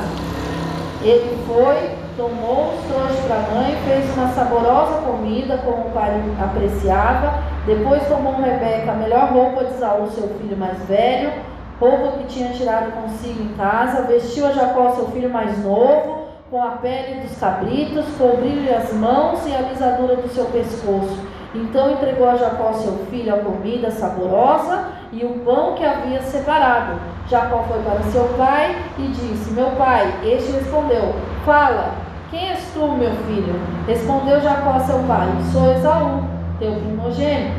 [1.02, 7.44] Ele foi, tomou, trouxe para a mãe, fez uma saborosa comida, como o pai apreciava,
[7.64, 11.32] depois tomou Rebeca a melhor roupa de Saul, seu filho mais velho,
[11.80, 16.60] roupa que tinha tirado consigo em casa, vestiu a Jacó, seu filho mais novo, com
[16.60, 21.20] a pele dos cabritos, cobriu-lhe as mãos e a lisadura do seu pescoço.
[21.54, 27.00] Então entregou a Jacó, seu filho, a comida saborosa e o pão que havia separado.
[27.28, 32.80] Jacó foi para seu pai e disse: Meu pai, este respondeu: Fala, quem és tu,
[32.80, 33.54] meu filho?
[33.86, 36.24] Respondeu Jacó a seu pai: Sou Esaú
[36.58, 37.56] teu primogênito.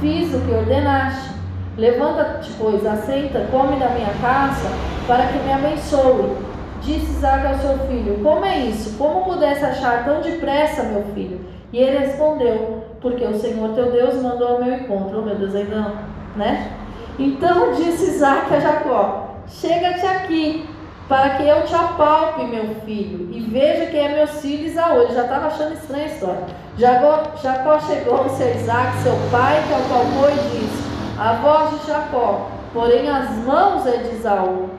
[0.00, 1.32] Fiz o que ordenaste.
[1.76, 4.68] Levanta-te, pois, assenta, come da minha caça,
[5.06, 6.36] para que me abençoe.
[6.82, 8.98] Disse Isaac ao seu filho: Como é isso?
[8.98, 11.40] Como pudesse achar tão depressa, meu filho?
[11.72, 15.20] E ele respondeu: Porque o Senhor teu Deus mandou ao meu encontro.
[15.20, 15.92] Oh, meu Deus, ainda não,
[16.36, 16.72] né?
[17.18, 20.68] Então disse Isaac a Jacó: Chega-te aqui,
[21.12, 25.02] para que eu te apalpe, meu filho, e veja quem é meu filho Isaú.
[25.02, 26.46] Ele já estava achando estranha a história.
[26.78, 32.48] Jacó, Jacó chegou-se a Isaac, seu pai, que apalpou e disse: A voz de Jacó,
[32.72, 34.70] porém as mãos é de Isaú.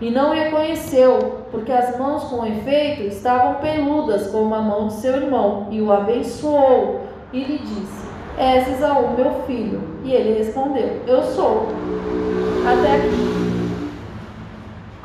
[0.00, 5.16] E não reconheceu, porque as mãos, com efeito, estavam peludas como a mão de seu
[5.16, 7.00] irmão, e o abençoou,
[7.32, 9.82] e lhe disse: És Isaú, meu filho.
[10.04, 11.66] E ele respondeu: Eu sou.
[12.64, 13.45] Até aqui.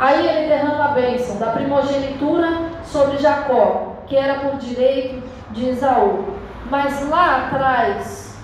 [0.01, 6.37] Aí ele derrama a bênção da primogenitura sobre Jacó, que era por direito de Esaú.
[6.71, 8.35] Mas lá atrás,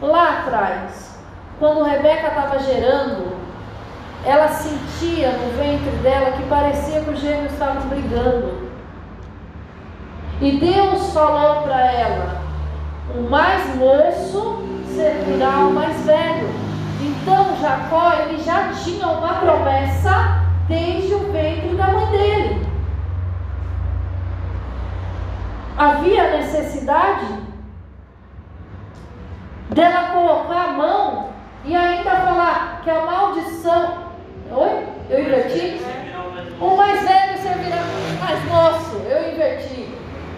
[0.00, 1.18] lá atrás,
[1.58, 3.36] quando Rebeca estava gerando,
[4.24, 8.70] ela sentia no ventre dela que parecia que os gêmeos estavam brigando.
[10.40, 12.42] E Deus falou para ela:
[13.16, 16.48] o mais moço servirá ao mais velho.
[17.00, 22.66] Então Jacó ele já tinha uma promessa desde o ventre da mãe dele.
[25.76, 27.26] Havia necessidade
[29.70, 31.30] dela colocar a mão
[31.64, 34.12] e ainda falar que a maldição.
[34.50, 34.86] Oi?
[35.10, 35.82] Eu inverti?
[36.60, 37.76] O mais velho servirá
[38.20, 38.96] mais moço.
[39.08, 39.88] Eu inverti.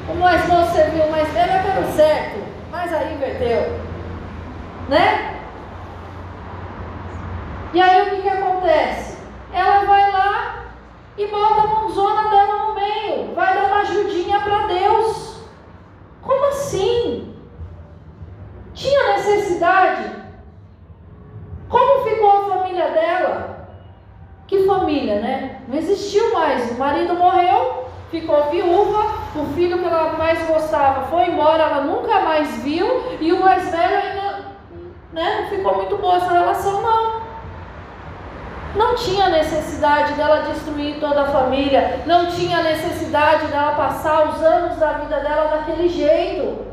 [0.08, 2.44] O mais moço serviu o mais velho, é pelo certo.
[2.70, 3.80] Mas aí inverteu.
[4.88, 5.40] Né?
[7.72, 9.14] E aí o que, que acontece?
[9.54, 10.03] ela vai
[11.16, 15.40] e bota a mãozona dela no meio, vai dar uma ajudinha para Deus.
[16.22, 17.34] Como assim?
[18.72, 20.10] Tinha necessidade?
[21.68, 23.68] Como ficou a família dela?
[24.46, 25.62] Que família, né?
[25.68, 26.72] Não existiu mais.
[26.72, 29.04] O marido morreu, ficou viúva,
[29.36, 32.86] o filho que ela mais gostava foi embora, ela nunca mais viu,
[33.20, 34.44] e o mais velho ainda
[35.12, 37.13] né, não ficou muito boa essa relação, não.
[38.74, 44.78] Não tinha necessidade dela destruir toda a família, não tinha necessidade dela passar os anos
[44.78, 46.64] da vida dela daquele jeito.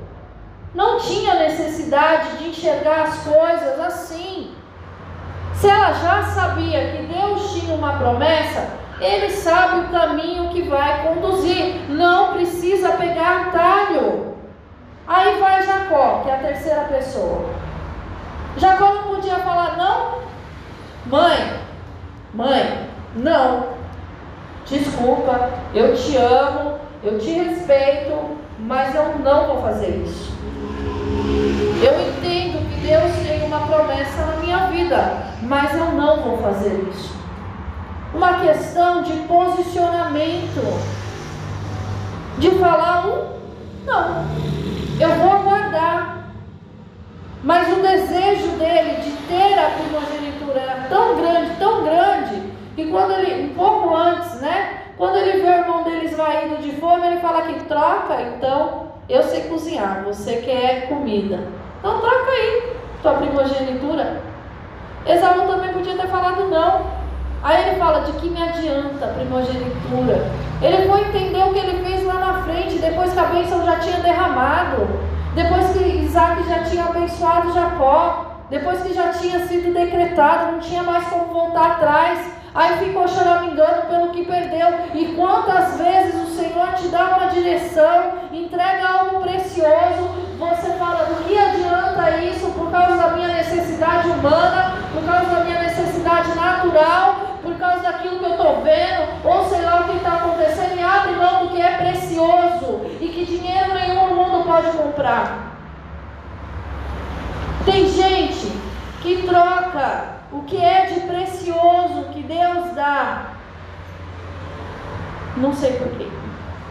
[0.73, 4.55] Não tinha necessidade de enxergar as coisas assim.
[5.53, 8.67] Se ela já sabia que Deus tinha uma promessa,
[8.99, 14.35] ele sabe o caminho que vai conduzir, não precisa pegar atalho.
[15.07, 17.49] Aí vai Jacó, que é a terceira pessoa.
[18.57, 19.01] Jacó
[21.11, 21.59] Mãe,
[22.33, 23.81] mãe, não.
[24.65, 30.31] Desculpa, eu te amo, eu te respeito, mas eu não vou fazer isso.
[31.83, 36.87] Eu entendo que Deus tem uma promessa na minha vida, mas eu não vou fazer
[36.91, 37.15] isso.
[38.13, 40.61] Uma questão de posicionamento,
[42.37, 43.41] de falar um
[43.85, 44.25] não,
[44.99, 46.30] eu vou aguardar.
[47.43, 52.41] Mas o desejo dele de ter a primogenitura era tão grande, tão grande,
[52.75, 54.77] que quando ele, um pouco antes, né?
[54.97, 59.23] Quando ele vê o irmão dele esvaído de fome, ele fala que troca, então eu
[59.23, 61.39] sei cozinhar, você quer comida.
[61.79, 64.21] Então troca aí tua primogenitura.
[65.07, 67.01] Esaú também podia ter falado não.
[67.43, 70.29] Aí ele fala de que me adianta a primogenitura.
[70.61, 73.79] Ele foi entender o que ele fez lá na frente, depois que a bênção já
[73.79, 74.87] tinha derramado,
[75.33, 80.83] depois que Isaac já tinha abençoado Jacó, depois que já tinha sido decretado, não tinha
[80.83, 82.19] mais como voltar atrás.
[82.53, 84.67] Aí ficou choramingando pelo que perdeu.
[84.93, 91.23] E quantas vezes o Senhor te dá uma direção, entrega algo precioso, você fala, do
[91.23, 97.39] que adianta isso por causa da minha necessidade humana, por causa da minha necessidade natural,
[97.61, 101.11] causa daquilo que eu estou vendo, ou sei lá o que está acontecendo, e abre
[101.11, 105.51] mão do que é precioso e que dinheiro nenhum no mundo pode comprar.
[107.63, 108.51] Tem gente
[109.01, 113.27] que troca o que é de precioso que Deus dá.
[115.37, 116.07] Não sei porquê,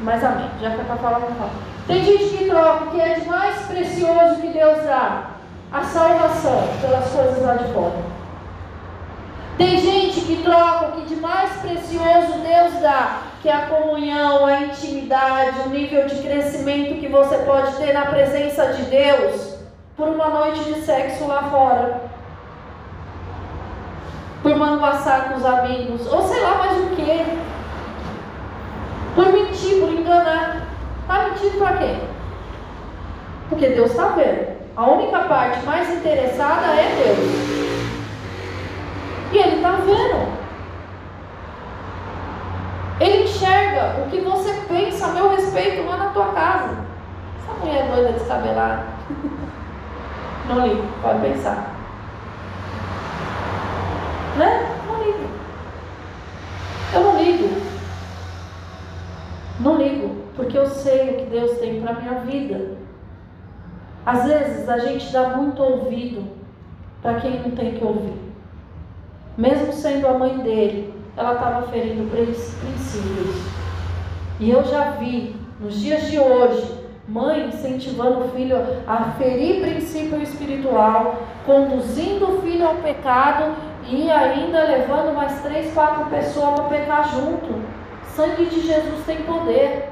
[0.01, 0.51] mas amém.
[0.61, 1.51] Já que é para falar, não fala.
[1.87, 5.31] Tem gente que troca o que é de mais precioso que Deus dá,
[5.73, 8.20] a salvação, pelas coisas lá de fora.
[9.61, 14.47] Tem gente que troca o que de mais precioso Deus dá, que é a comunhão,
[14.47, 19.57] a intimidade, o nível de crescimento que você pode ter na presença de Deus,
[19.99, 22.09] por uma noite de sexo lá fora
[24.43, 27.39] por manguaçar com os amigos, ou sei lá mais o que.
[29.15, 30.69] Por mentir, por enganar.
[31.03, 31.97] Está mentindo para quê?
[33.51, 34.59] Porque Deus está vendo.
[34.75, 37.60] A única parte mais interessada é Deus.
[39.33, 40.41] E Ele está vendo.
[43.01, 46.77] Ele enxerga o que você pensa a meu respeito lá na tua casa.
[47.39, 48.85] Essa mulher doida descabelada.
[50.49, 51.75] Não ligo, pode pensar.
[54.37, 54.77] Né?
[54.87, 55.31] Não ligo.
[56.93, 57.49] Eu não ligo.
[59.61, 62.79] Não ligo, porque eu sei o que Deus tem para minha vida.
[64.05, 66.27] Às vezes a gente dá muito ouvido
[67.03, 68.30] para quem não tem que ouvir.
[69.41, 73.43] Mesmo sendo a mãe dele, ela estava ferindo princípios.
[74.39, 80.21] E eu já vi, nos dias de hoje, mãe incentivando o filho a ferir princípio
[80.21, 83.55] espiritual, conduzindo o filho ao pecado
[83.87, 87.63] e ainda levando mais três, quatro pessoas para pecar junto.
[88.15, 89.89] Sangue de Jesus tem poder.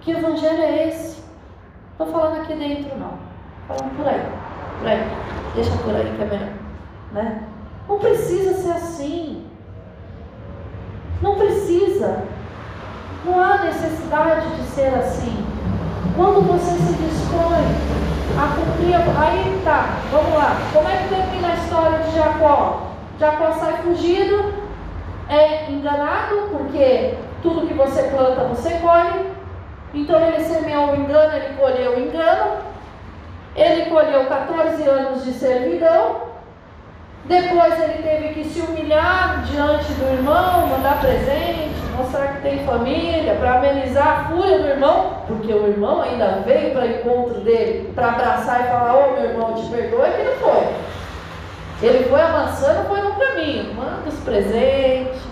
[0.00, 1.24] Que evangelho é esse?
[1.90, 3.14] Estou falando aqui dentro, não.
[3.66, 4.22] Falando por aí.
[4.78, 5.00] Por aí.
[5.56, 6.48] Deixa por aí que é melhor.
[7.12, 7.51] Né?
[7.88, 9.46] Não precisa ser assim.
[11.20, 12.24] Não precisa.
[13.24, 15.46] Não há necessidade de ser assim.
[16.16, 18.02] Quando você se dispõe
[18.38, 18.94] a cumprir.
[18.94, 20.56] Aí tá, vamos lá.
[20.72, 22.92] Como é que termina a história de Jacó?
[23.18, 24.54] Jacó sai fugido,
[25.28, 29.30] é enganado, porque tudo que você planta você colhe.
[29.94, 32.72] Então ele semeou o engano, ele colheu o engano.
[33.54, 36.31] Ele colheu 14 anos de servidão.
[37.24, 43.34] Depois ele teve que se humilhar diante do irmão, mandar presente, mostrar que tem família,
[43.36, 47.92] para amenizar a fúria do irmão, porque o irmão ainda veio para o encontro dele,
[47.94, 50.66] para abraçar e falar: Ô oh, meu irmão, te perdoe, que não foi.
[51.80, 53.74] Ele foi avançando, foi no caminho.
[53.74, 55.22] Manda os presentes,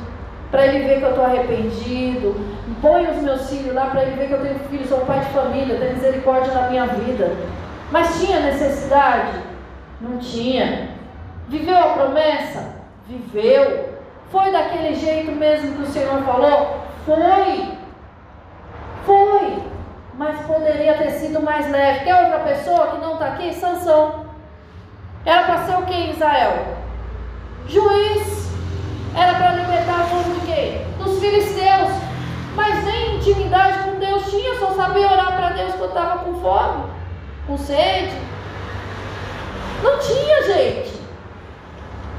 [0.51, 2.37] para ele ver que eu estou arrependido.
[2.81, 5.31] Põe os meus filhos lá para ele ver que eu tenho filhos, sou pai de
[5.33, 7.33] família, tenho misericórdia na minha vida.
[7.91, 9.33] Mas tinha necessidade?
[10.01, 11.00] Não tinha.
[11.51, 12.77] Viveu a promessa?
[13.09, 13.99] Viveu.
[14.31, 16.79] Foi daquele jeito mesmo que o Senhor falou?
[17.05, 17.73] Foi.
[19.05, 19.63] Foi.
[20.15, 22.05] Mas poderia ter sido mais leve.
[22.05, 23.53] Quer outra pessoa que não está aqui?
[23.53, 24.27] Sansão.
[25.27, 26.77] Era para ser o que Israel?
[27.67, 28.53] Juiz.
[29.17, 30.87] Era para libertar o povo de quê?
[30.99, 31.91] Dos filisteus.
[32.55, 36.85] Mas nem intimidade com Deus tinha, só sabia orar para Deus quando estava com fome,
[37.49, 38.15] com sede.
[39.83, 41.00] Não tinha, gente.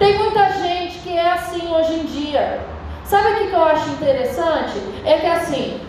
[0.01, 2.59] Tem muita gente que é assim hoje em dia.
[3.05, 4.81] Sabe o que eu acho interessante?
[5.05, 5.79] É que assim,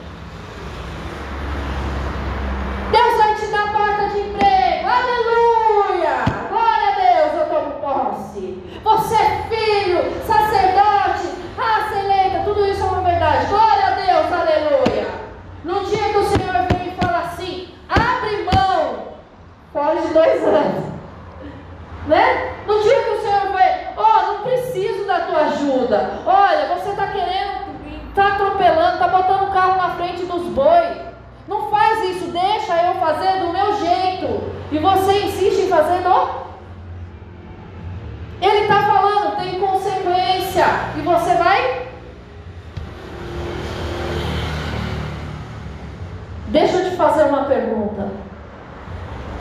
[2.91, 4.87] Deus vai te dar porta de emprego.
[4.87, 6.25] Aleluia!
[6.51, 8.63] Glória a Deus, eu tomo posse.
[8.85, 10.93] Você é filho, sacerdote
[19.93, 20.85] menores de dois anos.
[22.07, 22.55] Né?
[22.67, 26.21] No dia que o Senhor vai, ó, oh, não preciso da tua ajuda.
[26.27, 30.97] Olha, você está querendo, está atropelando, está botando o carro na frente dos bois.
[31.47, 34.53] Não faz isso, deixa eu fazer do meu jeito.
[34.71, 36.43] E você insiste em fazer do.
[38.41, 40.67] Ele está falando, tem consequência.
[40.97, 41.89] E você vai.
[46.49, 48.09] Deixa eu te fazer uma pergunta.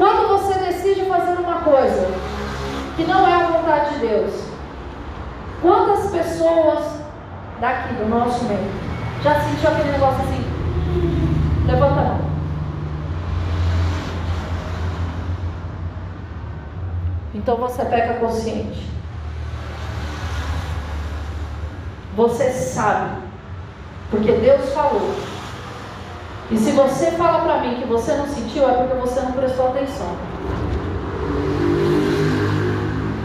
[0.02, 2.08] Quando você decide fazer uma coisa
[2.96, 4.34] que não é a vontade de Deus,
[5.62, 6.84] quantas pessoas
[7.60, 8.72] daqui do nosso meio
[9.22, 10.44] já sentiu aquele negócio assim?
[11.68, 12.32] Levanta a mão.
[17.36, 18.90] Então você peca consciente.
[22.16, 23.22] Você sabe,
[24.10, 25.16] porque Deus falou.
[26.52, 29.70] E se você fala para mim que você não sentiu, é porque você não prestou
[29.70, 30.18] atenção.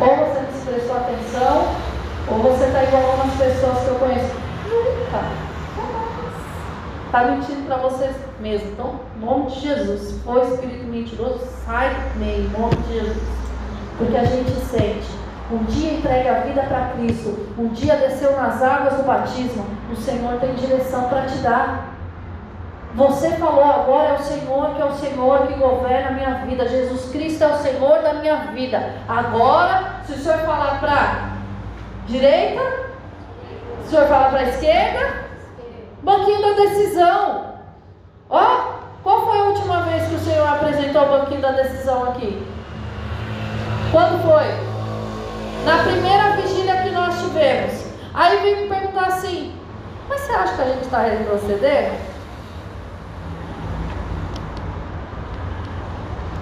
[0.01, 1.75] Ou você não se prestou atenção,
[2.29, 4.33] ou você está igual a algumas pessoas que eu conheço.
[4.71, 5.25] Nunca.
[7.07, 8.69] Está mentindo para você mesmo.
[8.69, 12.93] Então, em nome de Jesus, se for espírito mentiroso, sai do meio, em nome de
[12.93, 13.23] Jesus.
[13.99, 15.17] Porque a gente sente.
[15.51, 17.37] Um dia entregue a vida para Cristo.
[17.59, 19.67] Um dia desceu nas águas do batismo.
[19.91, 21.97] O Senhor tem direção para te dar.
[22.95, 26.69] Você falou agora é o Senhor que é o Senhor que governa a minha vida.
[26.69, 28.95] Jesus Cristo é o Senhor da minha vida.
[29.09, 31.31] Agora, se o Senhor falar para
[32.07, 32.63] direita,
[33.83, 35.25] se o Senhor falar para esquerda,
[36.03, 37.47] banquinho da decisão.
[38.31, 42.47] Ó, qual foi a última vez que o Senhor apresentou o banquinho da decisão aqui?
[43.93, 44.47] Quando foi?
[45.65, 47.86] Na primeira vigília que nós tivemos.
[48.17, 49.55] Aí vem me perguntar assim:
[50.09, 51.95] mas você acha que a gente está retrocedendo?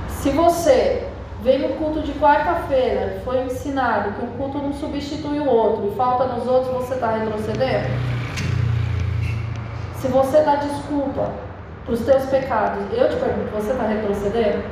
[0.08, 1.08] Se você
[1.42, 5.96] veio no culto de quarta-feira, foi ensinado que um culto não substitui o outro e
[5.96, 7.88] falta nos outros, você está retrocedendo?
[9.96, 11.32] Se você dá desculpa
[11.84, 14.64] para os teus pecados, eu te pergunto, você está retrocedendo?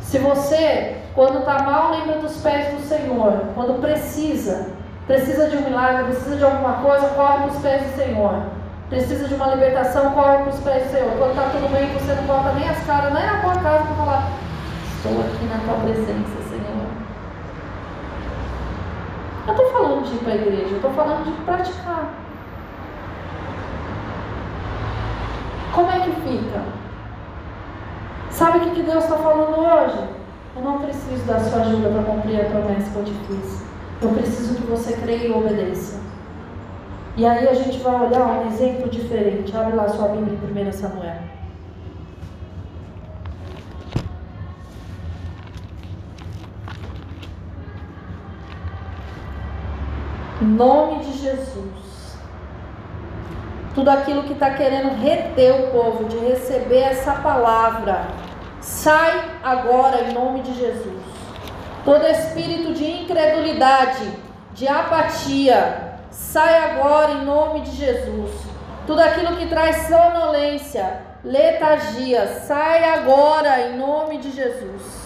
[0.00, 4.73] Se você, quando está mal, lembra dos pés do Senhor, quando precisa,
[5.06, 8.54] precisa de um milagre, precisa de alguma coisa, corre para os pés do Senhor
[8.88, 11.10] precisa de uma libertação, corre para os pés do Senhor.
[11.18, 13.96] Quando está tudo bem, você não bota nem as caras, nem na tua casa para
[13.96, 14.30] falar:
[14.96, 16.86] Estou aqui na tua presença, Senhor.
[19.46, 22.14] Eu estou falando de ir para a igreja, eu estou falando de praticar.
[25.74, 26.62] Como é que fica?
[28.30, 30.08] Sabe o que Deus está falando hoje?
[30.56, 33.63] Eu não preciso da sua ajuda para cumprir a promessa que eu te fiz.
[34.02, 36.00] Eu preciso que você creia e obedeça.
[37.16, 39.56] E aí a gente vai olhar um exemplo diferente.
[39.56, 41.18] Abre lá sua Bíblia em 1 Samuel.
[50.42, 52.18] Em nome de Jesus.
[53.74, 58.06] Tudo aquilo que está querendo reter o povo de receber essa palavra,
[58.60, 60.93] sai agora em nome de Jesus.
[61.84, 64.10] Todo espírito de incredulidade,
[64.54, 68.30] de apatia, sai agora em nome de Jesus.
[68.86, 75.04] Tudo aquilo que traz sonolência, letargia, sai agora em nome de Jesus.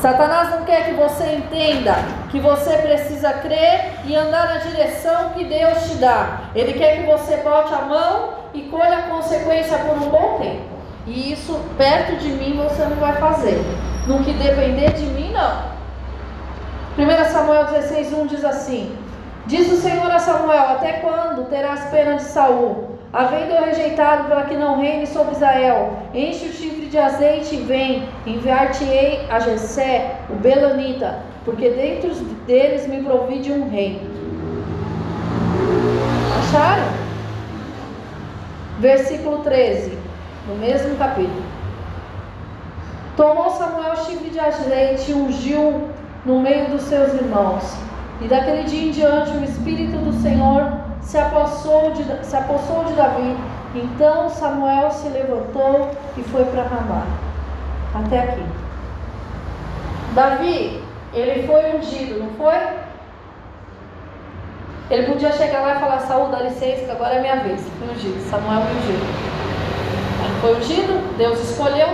[0.00, 1.94] Satanás não quer que você entenda
[2.30, 6.44] que você precisa crer e andar na direção que Deus te dá.
[6.54, 10.64] Ele quer que você bote a mão e colha a consequência por um bom tempo.
[11.06, 13.62] E isso perto de mim você não vai fazer.
[14.10, 15.70] No que depender de mim, não.
[16.98, 18.92] 1 Samuel 16, 1 diz assim:
[19.46, 22.88] Diz o Senhor a Samuel: Até quando terás pena de Saul?
[23.12, 28.08] Havendo rejeitado para que não reine sobre Israel, enche o chifre de azeite e vem,
[28.26, 32.12] enviar-te-ei a Jessé, o Belanita, porque dentro
[32.48, 34.02] deles me provi de um rei.
[36.40, 36.88] Acharam?
[38.80, 39.96] Versículo 13,
[40.48, 41.49] no mesmo capítulo.
[43.20, 45.90] Tomou Samuel o chifre de azeite e ungiu
[46.24, 47.76] no meio dos seus irmãos.
[48.18, 52.94] E daquele dia em diante o Espírito do Senhor se apossou de, se apossou de
[52.94, 53.36] Davi.
[53.74, 57.04] Então Samuel se levantou e foi para Ramá.
[57.94, 58.42] Até aqui.
[60.14, 62.56] Davi, ele foi ungido, não foi?
[64.90, 67.68] Ele podia chegar lá e falar, Saúl, dá licença, que agora é minha vez.
[67.78, 68.18] Foi ungido.
[68.30, 69.30] Samuel foi ungido.
[70.40, 71.88] Foi ungido, Deus escolheu,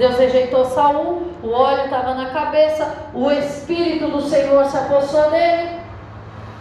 [0.00, 5.78] Deus rejeitou Saul, o óleo estava na cabeça, o Espírito do Senhor se apossou dele.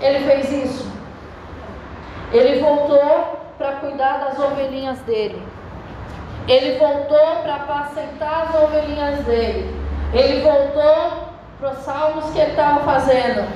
[0.02, 0.92] Ele fez isso.
[2.34, 5.42] Ele voltou para cuidar das ovelhinhas dele.
[6.50, 9.74] Ele voltou para apacentar as ovelhinhas dele.
[10.14, 11.30] Ele voltou
[11.62, 13.48] para os salmos que ele estava fazendo.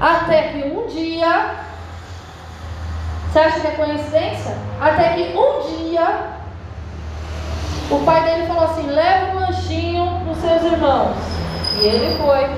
[0.00, 1.54] Até que um dia,
[3.30, 4.56] você acha que é coincidência?
[4.80, 6.35] Até que um dia,
[7.90, 11.16] o pai dele falou assim: leva um lanchinho para os seus irmãos.
[11.80, 12.50] E ele foi.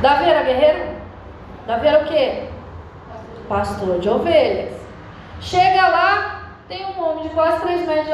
[0.00, 0.96] Davi era guerreiro?
[1.66, 2.44] Davi era o quê?
[3.48, 4.80] Pastor de ovelhas.
[5.40, 8.06] Chega lá, tem um homem de quase 3 metros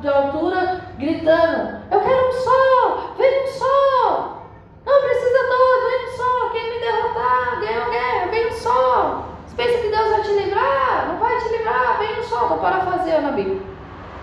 [0.00, 4.44] de altura gritando: Eu quero um só, vem um só.
[4.86, 6.50] Não precisa todos, vem um só.
[6.50, 9.24] Quem me derrotar, ganhou guerra, vem um só.
[9.46, 11.08] Você pensa que Deus vai te livrar?
[11.08, 12.42] Não vai te livrar, vem um só.
[12.42, 13.62] Estou parafraseando a Bíblia.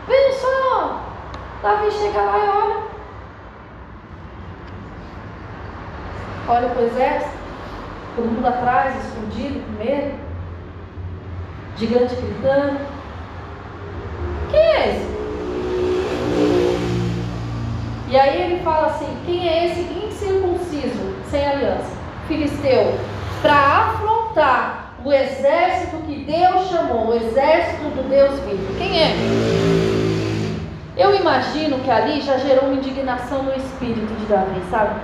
[0.08, 1.02] Um só.
[1.62, 2.82] Davi chega lá e olha.
[6.48, 7.38] Olha para o exército,
[8.16, 10.20] todo mundo atrás, escondido, com medo.
[11.78, 12.80] Gigante gritando.
[14.50, 15.12] Quem é esse?
[18.10, 21.92] E aí ele fala assim: quem é esse incircunciso, sem aliança,
[22.28, 23.00] filisteu,
[23.42, 28.78] para afrontar o exército que Deus chamou, o exército do Deus vivo?
[28.78, 29.81] Quem é?
[31.02, 35.02] Eu imagino que ali já gerou uma indignação no espírito de Davi, sabe?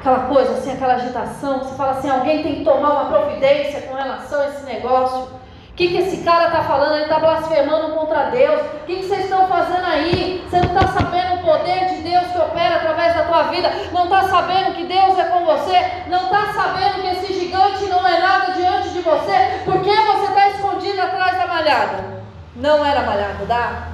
[0.00, 3.94] Aquela coisa assim, aquela agitação, você fala assim: alguém tem que tomar uma providência com
[3.94, 5.18] relação a esse negócio.
[5.18, 6.94] O que, que esse cara está falando?
[6.94, 8.62] Ele está blasfemando contra Deus.
[8.62, 10.42] O que, que vocês estão fazendo aí?
[10.48, 13.70] Você não está sabendo o poder de Deus que opera através da tua vida?
[13.92, 16.08] Não está sabendo que Deus é com você?
[16.08, 19.60] Não está sabendo que esse gigante não é nada diante de você?
[19.66, 22.22] Por que você está escondido atrás da malhada?
[22.56, 23.91] Não era malhada, dá?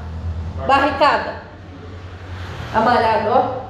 [0.67, 1.43] Barricada.
[2.75, 3.69] A malhada, ó.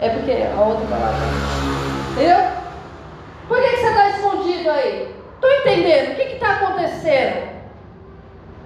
[0.00, 1.18] É porque a outra palavra.
[2.12, 2.64] Entendeu?
[3.48, 5.14] Por que, que você está escondido aí?
[5.34, 6.12] Estou entendendo.
[6.12, 7.54] O que está acontecendo?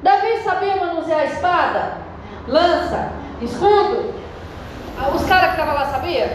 [0.03, 1.93] Davi sabia manusear a espada,
[2.47, 3.11] lança,
[3.43, 4.15] escudo.
[4.97, 6.29] Ah, os caras que estavam lá sabiam?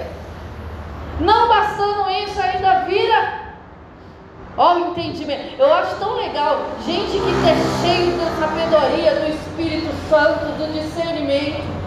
[1.22, 3.44] Não bastando isso, ainda vira.
[4.58, 5.56] Ó, o entendimento.
[5.58, 6.66] Eu acho tão legal.
[6.86, 11.84] Gente que é cheio da sabedoria, do Espírito Santo, do discernimento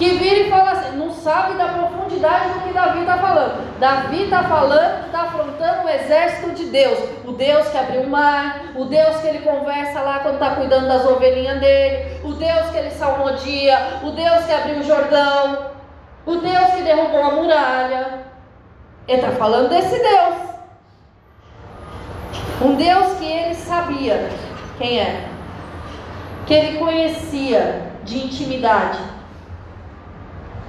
[0.00, 3.78] que vira e fala assim, não sabe da profundidade do que Davi está falando.
[3.78, 8.72] Davi está falando está afrontando o exército de Deus, o Deus que abriu o mar,
[8.74, 12.78] o Deus que ele conversa lá quando está cuidando das ovelhinhas dele, o Deus que
[12.78, 15.66] ele salmodia, o Deus que abriu o Jordão,
[16.24, 18.20] o Deus que derrubou a muralha.
[19.06, 20.50] Ele está falando desse Deus.
[22.60, 24.28] Um Deus que ele sabia
[24.78, 25.28] quem é,
[26.46, 28.98] que ele conhecia de intimidade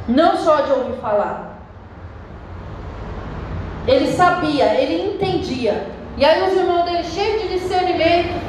[0.08, 1.58] não só de ouvir falar.
[3.88, 5.88] Ele sabia, ele entendia.
[6.18, 8.40] E aí os irmãos dele, cheios de discernimento,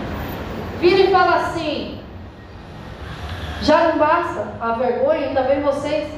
[0.81, 2.01] viram e falam assim:
[3.63, 6.09] já não basta a vergonha, ainda vem vocês.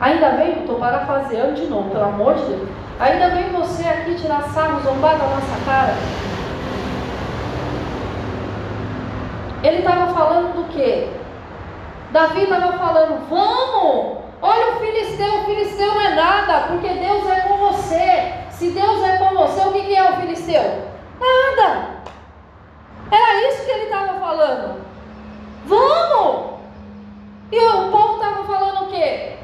[0.00, 2.68] Ainda vem, estou parafraseando de novo, pelo amor de Deus.
[3.00, 5.94] Ainda vem você aqui tirar sarro, zombar da nossa cara.
[9.62, 11.08] Ele estava falando do quê?
[12.10, 17.40] Davi estava falando: vamos, olha o filisteu, o filisteu não é nada, porque Deus é
[17.42, 18.34] com você.
[18.50, 20.88] Se Deus é com você, o que, que é o filisteu?
[21.20, 22.02] Nada.
[23.10, 24.82] Era isso que ele estava falando.
[25.66, 26.52] Vamos!
[27.52, 29.36] E o povo estava falando o quê?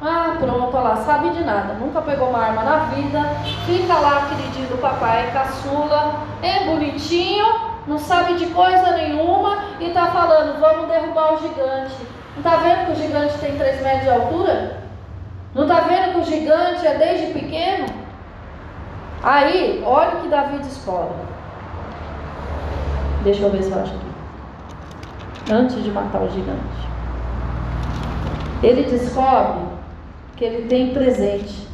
[0.00, 3.20] Ah, pronto, olha lá, sabe de nada, nunca pegou uma arma na vida,
[3.66, 7.46] fica lá, queridinho do papai, caçula, é bonitinho,
[7.86, 11.94] não sabe de coisa nenhuma e está falando, vamos derrubar o gigante.
[12.36, 14.82] Não está vendo que o gigante tem 3 metros de altura?
[15.54, 17.86] Não está vendo que o gigante é desde pequeno?
[19.22, 21.16] Aí, olha o que Davi descobre.
[23.24, 25.52] Deixa eu ver se eu acho aqui.
[25.52, 26.60] Antes de matar o gigante.
[28.62, 29.65] Ele descobre
[30.36, 31.66] que ele tem presente.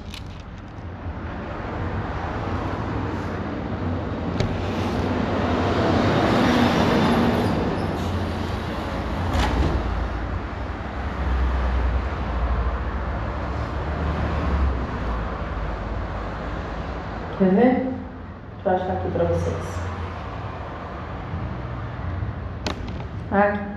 [17.39, 17.89] Quer ver?
[18.55, 19.57] Deixa eu achar aqui para vocês.
[23.33, 23.73] Aqui.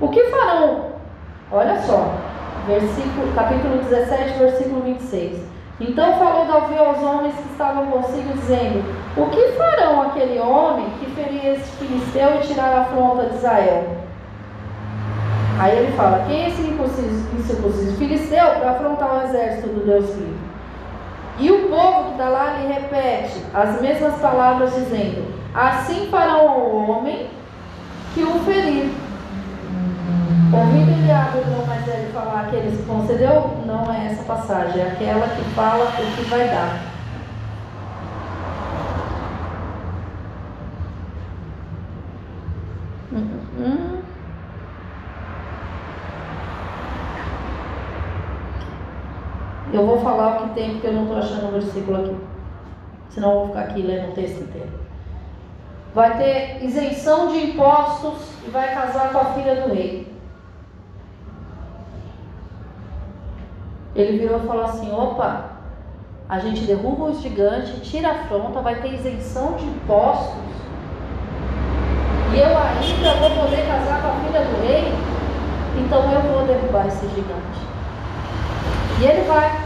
[0.00, 0.94] O que farão?
[1.52, 2.12] Olha só,
[2.66, 5.40] versículo, capítulo 17, versículo 26.
[6.54, 8.84] Davi aos homens que estavam consigo, dizendo:
[9.16, 13.96] O que farão aquele homem que ferir esse filisteu e tirar a afronta de Israel?
[15.58, 20.38] Aí ele fala: Quem é esse incircunciso filisteu para afrontar o exército do Deus vivo?
[21.40, 27.02] E o povo que está lá lhe repete as mesmas palavras, dizendo: Assim farão ao
[28.14, 29.03] que o ferir.
[30.56, 34.80] Ouvindo Eliabe, o irmão mais velho, falar que ele se concedeu, não é essa passagem,
[34.80, 36.94] é aquela que fala o que vai dar.
[49.72, 52.16] Eu vou falar o que tem, porque eu não estou achando o versículo aqui.
[53.10, 54.70] Senão eu vou ficar aqui lendo o texto inteiro.
[55.92, 60.13] Vai ter isenção de impostos e vai casar com a filha do rei.
[63.94, 65.50] Ele virou e falou assim: opa,
[66.28, 70.42] a gente derruba o gigante, tira a afronta, vai ter isenção de impostos.
[72.34, 74.92] E eu ainda vou poder casar com a filha do rei.
[75.76, 77.60] Então eu vou derrubar esse gigante.
[79.00, 79.64] E ele vai.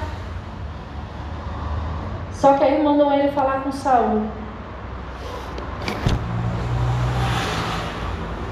[2.33, 4.27] Só que aí mandam ele falar com Saul.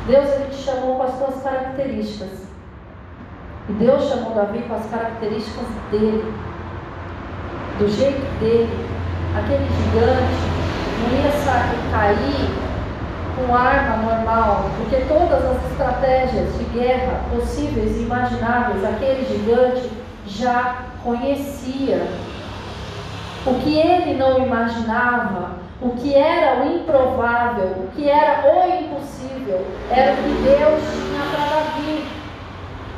[0.07, 2.46] Deus ele te chamou com as suas características.
[3.69, 6.33] E Deus chamou Davi com as características dele,
[7.79, 8.87] do jeito dele.
[9.37, 10.57] Aquele gigante
[11.03, 12.67] não ia cair
[13.37, 19.91] com arma normal, porque todas as estratégias de guerra possíveis e imagináveis, aquele gigante
[20.27, 22.07] já conhecia.
[23.45, 29.67] O que ele não imaginava, o que era o improvável, o que era o impossível,
[29.91, 32.16] era o que Deus tinha para Davi.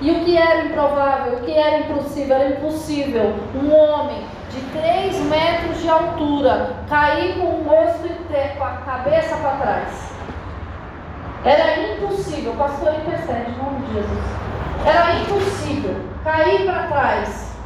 [0.01, 2.37] E o que era improvável, o que era impossível?
[2.37, 8.65] Era impossível um homem de 3 metros de altura cair com o rosto inteiro, com
[8.65, 10.13] a cabeça para trás.
[11.45, 14.25] Era impossível, pastor intercede, em nome de Jesus.
[14.87, 17.57] Era impossível cair para trás.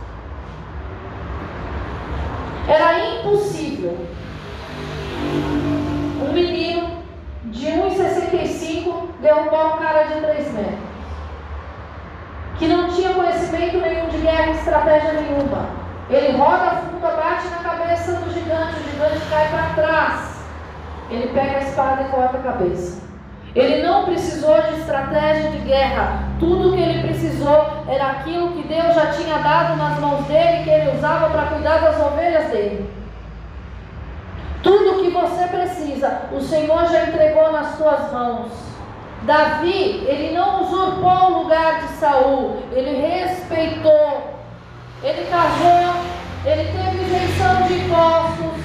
[2.66, 4.06] Era impossível
[6.22, 7.02] um menino
[7.44, 10.91] de 1,65 derrubar um cara de 3 metros
[12.58, 15.66] que não tinha conhecimento nenhum de guerra e estratégia nenhuma.
[16.10, 20.32] Ele roda a funda, bate na cabeça do gigante, o gigante cai para trás.
[21.10, 23.02] Ele pega a espada e corta a cabeça.
[23.54, 26.24] Ele não precisou de estratégia de guerra.
[26.38, 30.70] Tudo que ele precisou era aquilo que Deus já tinha dado nas mãos dele, que
[30.70, 32.90] ele usava para cuidar das ovelhas dele.
[34.62, 38.71] Tudo que você precisa, o Senhor já entregou nas suas mãos.
[39.24, 44.34] Davi, ele não usurpou o lugar de Saul, ele respeitou,
[45.02, 46.02] ele casou,
[46.44, 48.64] ele teve isenção de impostos,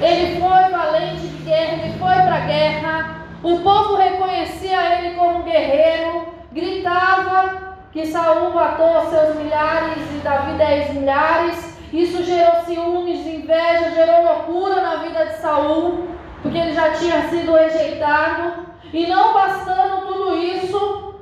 [0.00, 5.44] ele foi valente de guerra, ele foi para a guerra, o povo reconhecia ele como
[5.44, 11.78] guerreiro, gritava que Saul matou seus milhares e Davi dez milhares.
[11.92, 16.08] Isso gerou ciúmes, inveja, gerou loucura na vida de Saul,
[16.42, 18.66] porque ele já tinha sido rejeitado.
[18.92, 21.14] E não bastando tudo isso,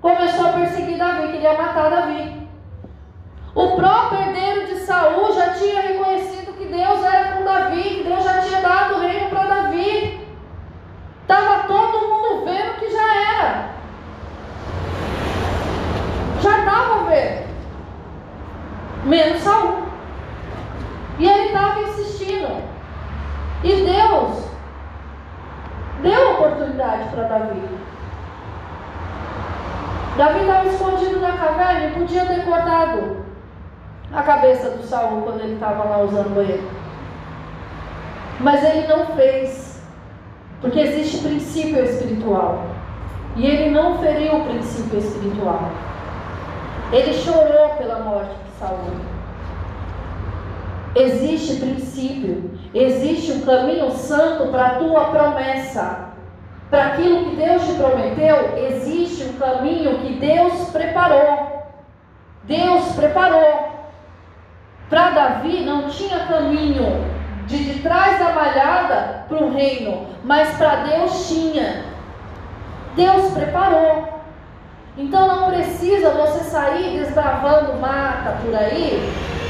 [0.00, 2.48] começou a perseguir Davi, queria matar Davi.
[3.54, 8.22] O próprio herdeiro de Saul já tinha reconhecido que Deus era com Davi, que Deus
[8.22, 10.20] já tinha dado o reino para Davi.
[11.22, 13.70] Estava todo mundo vendo que já era.
[16.42, 17.48] Já estava vendo.
[19.04, 19.82] Menos Saul.
[21.18, 22.62] E ele estava insistindo.
[23.64, 24.51] E Deus
[26.02, 27.62] deu oportunidade para Davi.
[30.16, 33.24] Davi estava escondido na caverna e podia ter cortado
[34.12, 36.68] a cabeça do Saul quando ele estava lá usando ele.
[38.40, 39.80] Mas ele não fez,
[40.60, 42.66] porque existe princípio espiritual.
[43.36, 45.70] E ele não feriu o princípio espiritual.
[46.92, 49.11] Ele chorou pela morte de Saul.
[50.94, 56.10] Existe princípio, existe um caminho santo para a tua promessa.
[56.68, 61.62] Para aquilo que Deus te prometeu, existe um caminho que Deus preparou.
[62.44, 63.70] Deus preparou.
[64.90, 67.06] Para Davi não tinha caminho
[67.46, 71.84] de, de trás da malhada para o reino, mas para Deus tinha.
[72.94, 74.08] Deus preparou.
[74.98, 79.41] Então não precisa você sair desbravando mata por aí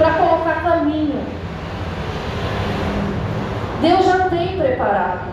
[0.00, 1.22] para colocar caminho.
[3.82, 5.28] Deus já tem preparado.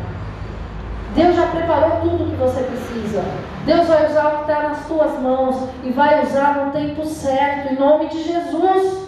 [1.16, 3.24] Deus já preparou tudo que você precisa.
[3.66, 7.74] Deus vai usar o que está nas tuas mãos e vai usar no tempo certo,
[7.74, 9.08] em nome de Jesus.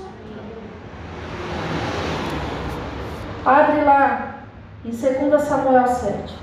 [3.45, 4.35] Abre lá
[4.85, 6.35] em 2 Samuel 7.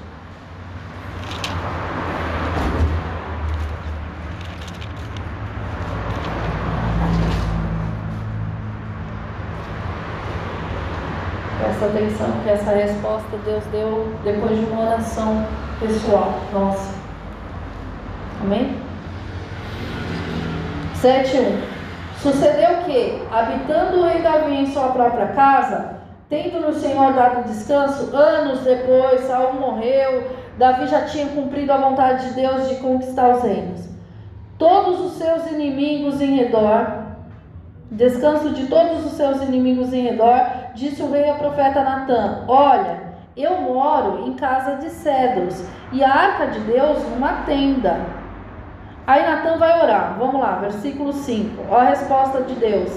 [11.86, 15.44] Atenção que essa resposta Deus deu depois de uma oração
[15.80, 16.94] pessoal nossa.
[18.42, 18.76] Amém?
[21.02, 21.76] 7.1
[22.22, 25.96] Sucedeu que, habitando o Davi em sua própria casa,
[26.28, 30.24] tendo-lhe o Senhor dado descanso, anos depois, Saul morreu,
[30.58, 33.88] Davi já tinha cumprido a vontade de Deus de conquistar os reinos.
[34.58, 37.04] Todos os seus inimigos em redor,
[37.90, 43.14] descanso de todos os seus inimigos em redor, disse o rei ao profeta Natã: Olha,
[43.36, 47.98] eu moro em casa de cedros e a arca de Deus numa tenda.
[49.06, 50.16] Aí Natan vai orar.
[50.18, 51.64] Vamos lá, versículo 5.
[51.70, 52.90] Olha a resposta de Deus.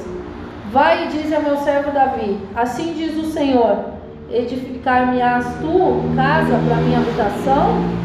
[0.71, 3.85] Vai e diz ao meu servo Davi: Assim diz o Senhor:
[4.29, 7.99] Edificar-me-ás tu casa para minha habitação?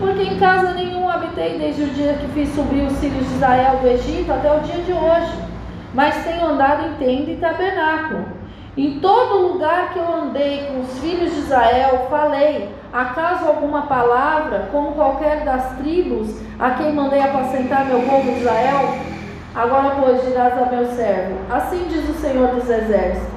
[0.00, 3.78] Porque em casa nenhum habitei desde o dia que fiz subir os filhos de Israel
[3.80, 5.32] do Egito até o dia de hoje.
[5.94, 8.41] Mas tenho andado em tenda e tabernáculo.
[8.76, 14.68] Em todo lugar que eu andei com os filhos de Israel, falei: acaso alguma palavra,
[14.72, 18.96] como qualquer das tribos a quem mandei apacentar meu povo Israel?
[19.54, 23.28] Agora, pois, dirás a meu servo: Assim diz o Senhor dos Exércitos: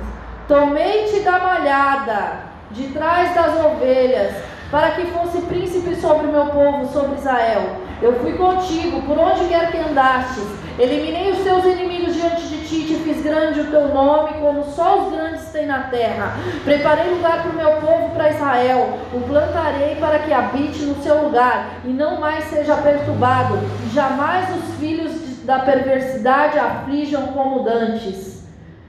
[0.47, 2.31] Tomei-te da malhada,
[2.71, 4.33] de trás das ovelhas,
[4.71, 7.84] para que fosse príncipe sobre meu povo, sobre Israel.
[8.01, 10.43] Eu fui contigo, por onde quer que andastes.
[10.77, 15.03] Eliminei os teus inimigos diante de ti, te fiz grande o teu nome, como só
[15.03, 16.35] os grandes têm na terra.
[16.65, 18.99] Preparei lugar para o meu povo, para Israel.
[19.13, 23.57] O plantarei para que habite no seu lugar, e não mais seja perturbado.
[23.93, 25.13] Jamais os filhos
[25.45, 28.43] da perversidade aflijam como dantes.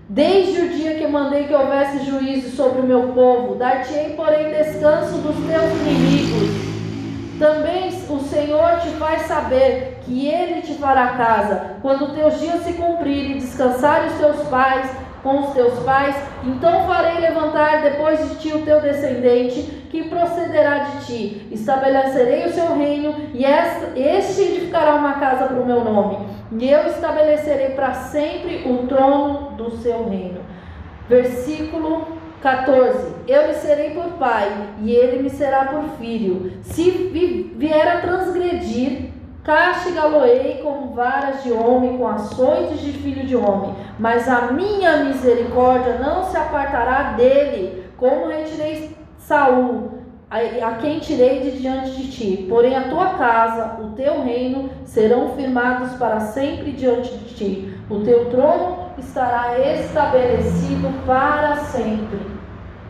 [0.09, 5.19] Desde o dia que mandei que houvesse juízo sobre o meu povo, dar-te-ei, porém, descanso
[5.19, 6.76] dos teus inimigos.
[7.39, 12.73] Também o Senhor te faz saber que Ele te fará casa, quando teus dias se
[12.75, 14.91] cumprirem, descansar os teus pais
[15.27, 16.15] com os teus pais,
[16.45, 19.61] então farei levantar depois de ti o teu descendente,
[19.91, 21.49] que procederá de ti.
[21.51, 26.87] Estabelecerei o seu reino, e este edificará uma casa para o meu nome, e eu
[26.87, 30.41] estabelecerei para sempre o trono do seu reino.
[31.09, 32.07] Versículo
[32.47, 36.53] 14: Eu lhe serei por pai, e ele me será por filho.
[36.63, 36.91] Se
[37.57, 39.11] vier a transgredir,
[39.43, 43.75] castigá-lo-ei com varas de homem, com açoites de filho de homem.
[43.99, 51.59] Mas a minha misericórdia não se apartará dele, como retirei Saul, a quem tirei de
[51.59, 52.47] diante de ti.
[52.49, 57.75] Porém, a tua casa, o teu reino serão firmados para sempre diante de ti.
[57.91, 62.36] O teu trono estará estabelecido para sempre.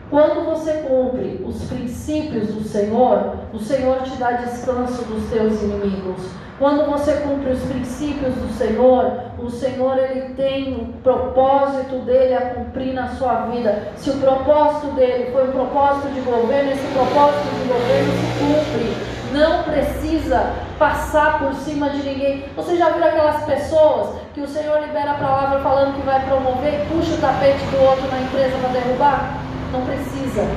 [0.09, 6.21] Quando você cumpre os princípios do Senhor, o Senhor te dá descanso dos teus inimigos.
[6.57, 12.55] Quando você cumpre os princípios do Senhor, o Senhor ele tem o propósito dele a
[12.55, 13.89] cumprir na sua vida.
[13.97, 19.17] Se o propósito dele foi um propósito de governo, esse propósito de governo se cumpre.
[19.33, 22.45] Não precisa passar por cima de ninguém.
[22.55, 26.73] Você já viu aquelas pessoas que o Senhor libera a palavra falando que vai promover
[26.73, 29.46] e puxa o tapete do outro na empresa para derrubar?
[29.71, 30.47] Não precisa.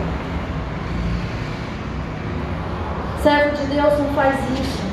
[3.23, 4.91] Servo de Deus não faz isso.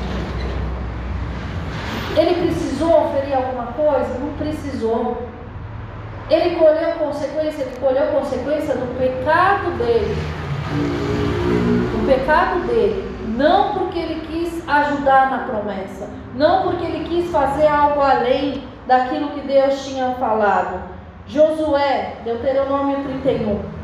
[2.16, 4.18] Ele precisou oferir alguma coisa?
[4.18, 5.28] Não precisou.
[6.28, 10.16] Ele colheu consequência, ele colheu consequência do pecado dele.
[11.92, 13.08] Do pecado dele.
[13.36, 16.08] Não porque ele quis ajudar na promessa.
[16.34, 20.80] Não porque ele quis fazer algo além daquilo que Deus tinha falado.
[21.26, 23.78] Josué, Deuteronômio 31.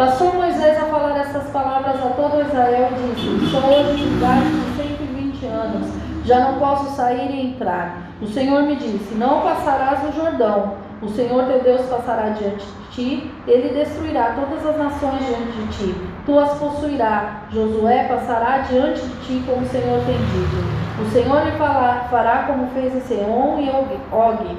[0.00, 4.48] Passou Moisés a falar essas palavras a todo Israel e disse: Sou hoje de idade
[4.48, 5.88] de 120 anos,
[6.24, 8.12] já não posso sair e entrar.
[8.22, 10.74] O Senhor me disse: Não passarás o Jordão.
[11.02, 15.66] O Senhor teu Deus passará diante de ti, ele destruirá todas as nações diante de
[15.68, 15.94] ti.
[16.26, 17.28] Tu as possuirás.
[17.50, 21.00] Josué passará diante de ti, como o Senhor tem dito.
[21.00, 24.56] O Senhor lhe fará como fez em Seom e Og,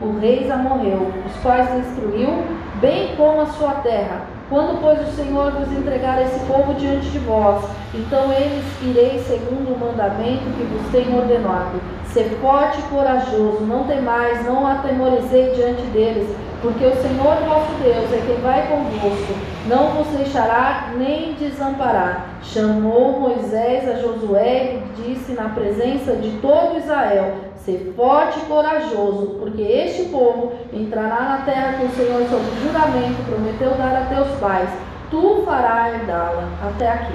[0.00, 2.42] o rei morreu, os quais destruiu,
[2.80, 7.18] bem como a sua terra Quando, pois, o Senhor vos entregar esse povo diante de
[7.20, 11.80] vós, então eles ireis segundo o mandamento que vos tenho ordenado.
[12.12, 16.28] Ser forte e corajoso, não temais, não atemorizei diante deles,
[16.60, 19.32] porque o Senhor vosso Deus é quem vai convosco,
[19.66, 22.26] não vos deixará nem desamparar.
[22.42, 29.36] Chamou Moisés a Josué e disse na presença de todo Israel: Ser forte e corajoso,
[29.38, 34.36] porque este povo entrará na terra que o Senhor, sob juramento, prometeu dar a teus
[34.40, 34.68] pais.
[35.10, 36.48] Tu farás herdá-la.
[36.60, 37.14] Até aqui.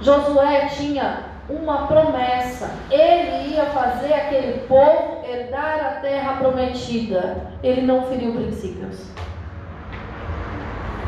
[0.00, 2.70] Josué tinha uma promessa.
[2.90, 7.52] Ele ia fazer aquele povo herdar a terra prometida.
[7.62, 9.06] Ele não feriu princípios.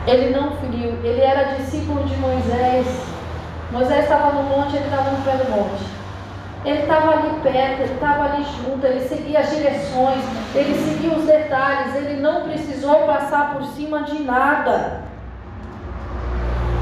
[0.07, 0.95] Ele não feriu.
[1.03, 2.87] Ele era discípulo de Moisés.
[3.73, 6.00] Moisés estava no monte, ele estava no pé do monte.
[6.65, 10.23] Ele estava ali perto, ele estava ali junto, ele seguia as direções,
[10.55, 15.01] ele seguia os detalhes, ele não precisou passar por cima de nada.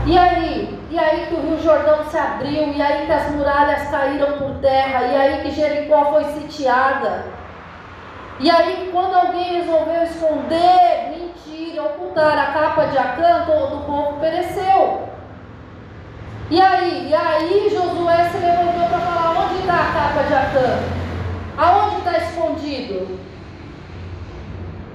[0.04, 0.80] E aí?
[0.90, 4.54] E aí que o Rio Jordão se abriu, e aí que as muralhas caíram por
[4.60, 7.26] terra, e aí que Jericó foi sitiada.
[8.40, 14.18] E aí quando alguém resolveu esconder, mentir, ocultar a capa de Acã, todo o povo
[14.18, 15.07] pereceu.
[16.50, 17.08] E aí?
[17.10, 20.78] E aí Josué se levantou para falar: onde está a capa de Acã?
[21.58, 23.18] Aonde está escondido?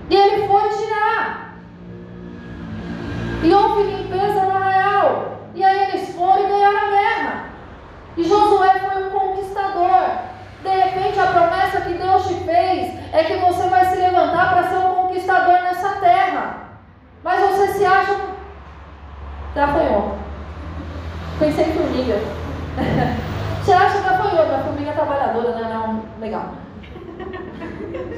[0.10, 1.60] E ele foi tirar.
[3.44, 5.42] E houve limpeza no arraial.
[5.54, 7.46] E aí eles foram e ganharam a guerra.
[8.18, 10.24] E Josué foi um conquistador.
[10.64, 14.70] De repente a promessa que Deus te fez é que você vai se levantar para
[14.70, 16.58] ser um conquistador nessa terra.
[17.24, 18.18] Mas você se acha.
[19.54, 20.18] Já apanhou.
[21.40, 22.16] Pensei em formiga.
[23.72, 25.70] Acha que foi outra, formiga trabalhadora, né?
[25.74, 26.52] Não, legal.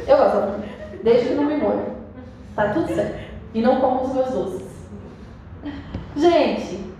[0.07, 0.63] Eu gosto.
[1.03, 1.85] Desde que não me morra.
[2.55, 3.19] Tá tudo certo.
[3.53, 4.65] E não como os meus doces.
[6.15, 6.93] Gente,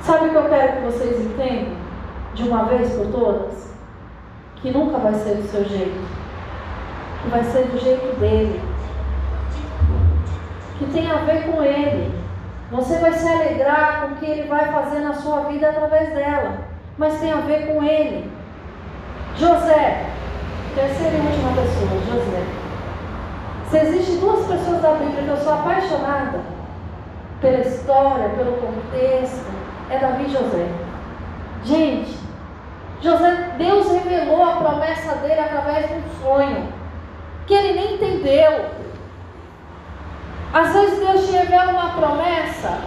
[0.00, 1.76] sabe o que eu quero que vocês entendam?
[2.34, 3.72] De uma vez por todas?
[4.56, 6.08] Que nunca vai ser do seu jeito.
[7.22, 8.60] Que vai ser do jeito dele.
[10.78, 12.21] Que tem a ver com ele.
[12.72, 16.60] Você vai se alegrar com o que ele vai fazer na sua vida através dela,
[16.96, 18.32] mas tem a ver com ele.
[19.36, 20.06] José,
[20.74, 22.42] terceira e última pessoa, José.
[23.68, 26.40] Se existem duas pessoas da Bíblia que eu sou apaixonada
[27.42, 29.52] pela história, pelo contexto,
[29.90, 30.68] é Davi e José.
[31.64, 32.18] Gente,
[33.02, 36.72] José, Deus revelou a promessa dele através de um sonho
[37.46, 38.64] que ele nem entendeu.
[40.52, 42.78] Às vezes Deus te revela uma promessa,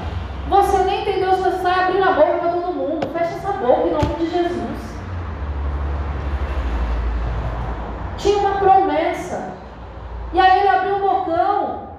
[0.47, 3.07] você nem entendeu, você sai abrindo a boca para todo mundo.
[3.11, 4.95] Fecha essa boca em nome de Jesus.
[8.17, 9.53] Tinha uma promessa.
[10.33, 11.89] E aí ele abriu o bocão.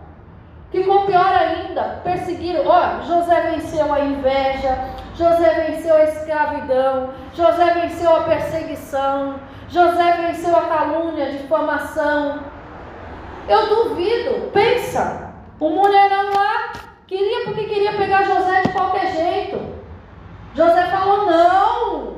[0.71, 2.01] Ficou pior ainda.
[2.05, 2.62] Perseguiram.
[2.67, 4.79] Ó, José venceu a inveja.
[5.17, 7.11] José venceu a escravidão.
[7.35, 9.41] José venceu a perseguição.
[9.69, 12.41] José venceu a calúnia, a difamação.
[13.49, 14.51] Eu duvido.
[14.53, 15.26] Pensa.
[15.59, 16.72] O mulherão lá
[17.07, 19.59] queria porque queria pegar José de qualquer jeito.
[20.54, 22.16] José falou: Não,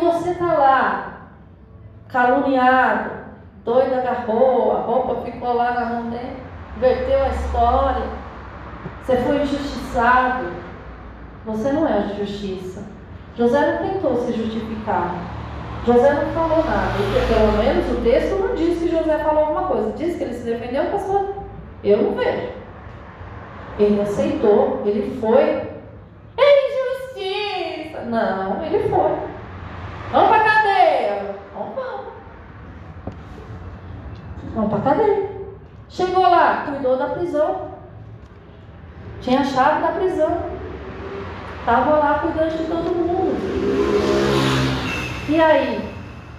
[0.00, 1.18] Você está lá,
[2.08, 3.10] caluniado,
[3.64, 6.36] doido agarrou, a roupa ficou lá na mão dele,
[6.78, 8.06] verteu a história,
[9.02, 10.46] você foi injustiçado,
[11.44, 12.84] você não é a justiça.
[13.36, 15.14] José não tentou se justificar.
[15.86, 16.92] José não falou nada.
[16.96, 19.92] Porque, pelo menos o texto não diz que José falou alguma coisa.
[19.92, 21.34] Diz que ele se defendeu, pastor.
[21.82, 22.48] Eu não vejo.
[23.78, 25.62] Ele aceitou, ele foi.
[26.36, 28.02] É injustiça.
[28.02, 29.37] Não, ele foi.
[30.10, 31.36] Vamos para cadeia.
[31.54, 32.06] Vamos, vamos.
[34.54, 35.28] Vamos para cadeia.
[35.88, 37.68] Chegou lá, cuidou da prisão.
[39.20, 40.38] Tinha a chave da prisão.
[41.60, 43.36] Estava lá cuidando de todo mundo.
[45.28, 45.94] E aí?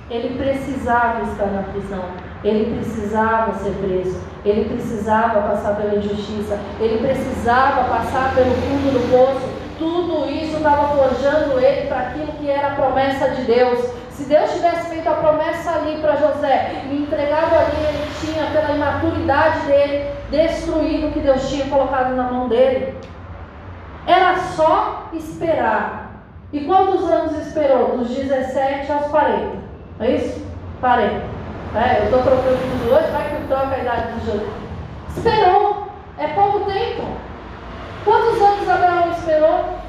[0.09, 2.03] Ele precisava estar na prisão.
[2.43, 4.19] Ele precisava ser preso.
[4.43, 6.57] Ele precisava passar pela injustiça.
[6.79, 9.48] Ele precisava passar pelo fundo do poço.
[9.79, 13.79] Tudo isso estava forjando ele para aquilo que era a promessa de Deus.
[14.11, 18.75] Se Deus tivesse feito a promessa ali para José e entregado ali, ele tinha, pela
[18.75, 22.93] imaturidade dele, destruído o que Deus tinha colocado na mão dele.
[24.05, 26.25] Era só esperar.
[26.51, 27.97] E quantos anos esperou?
[27.97, 29.39] Dos 17 aos 40.
[29.97, 30.45] Não é isso?
[30.81, 31.09] 40.
[31.75, 34.45] É, eu estou trocando tudo hoje, vai que troca a idade de José.
[35.15, 35.87] Esperou.
[36.17, 37.28] É pouco tempo.
[38.03, 39.79] Quantos anos Abraão esperou?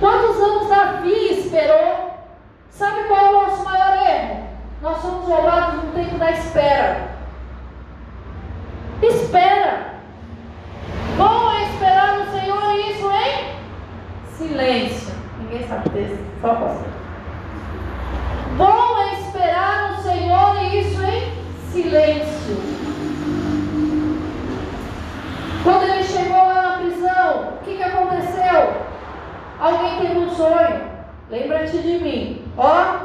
[0.00, 2.10] Quantos anos Davi esperou?
[2.70, 4.48] Sabe qual é o nosso maior erro?
[4.82, 7.08] Nós somos roubados no tempo da espera.
[9.02, 9.94] Espera.
[11.16, 15.14] Bom é esperar no Senhor isso em silêncio.
[15.38, 16.84] Ninguém sabe desse, só você.
[18.56, 22.93] Bom é esperar no Senhor e isso em silêncio.
[25.64, 28.74] Quando ele chegou lá na prisão, o que, que aconteceu?
[29.58, 30.82] Alguém teve um sonho.
[31.30, 32.44] Lembra-te de mim.
[32.58, 32.96] Ó.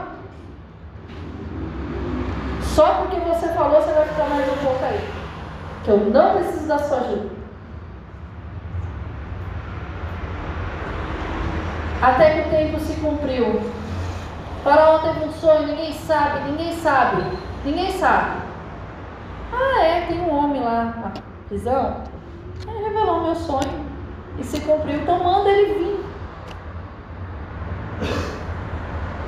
[2.61, 4.99] Só porque você falou, você vai ficar mais um pouco aí.
[5.85, 7.29] Que eu não preciso da sua ajuda.
[12.01, 13.61] Até que o tempo se cumpriu.
[14.65, 17.23] Faraó teve um sonho, ninguém sabe, ninguém sabe,
[17.63, 18.41] ninguém sabe.
[19.53, 21.11] Ah, é, tem um homem lá na
[21.47, 22.08] prisão.
[22.67, 23.85] Ele revelou meu sonho
[24.37, 26.05] e se cumpriu, então manda ele vir.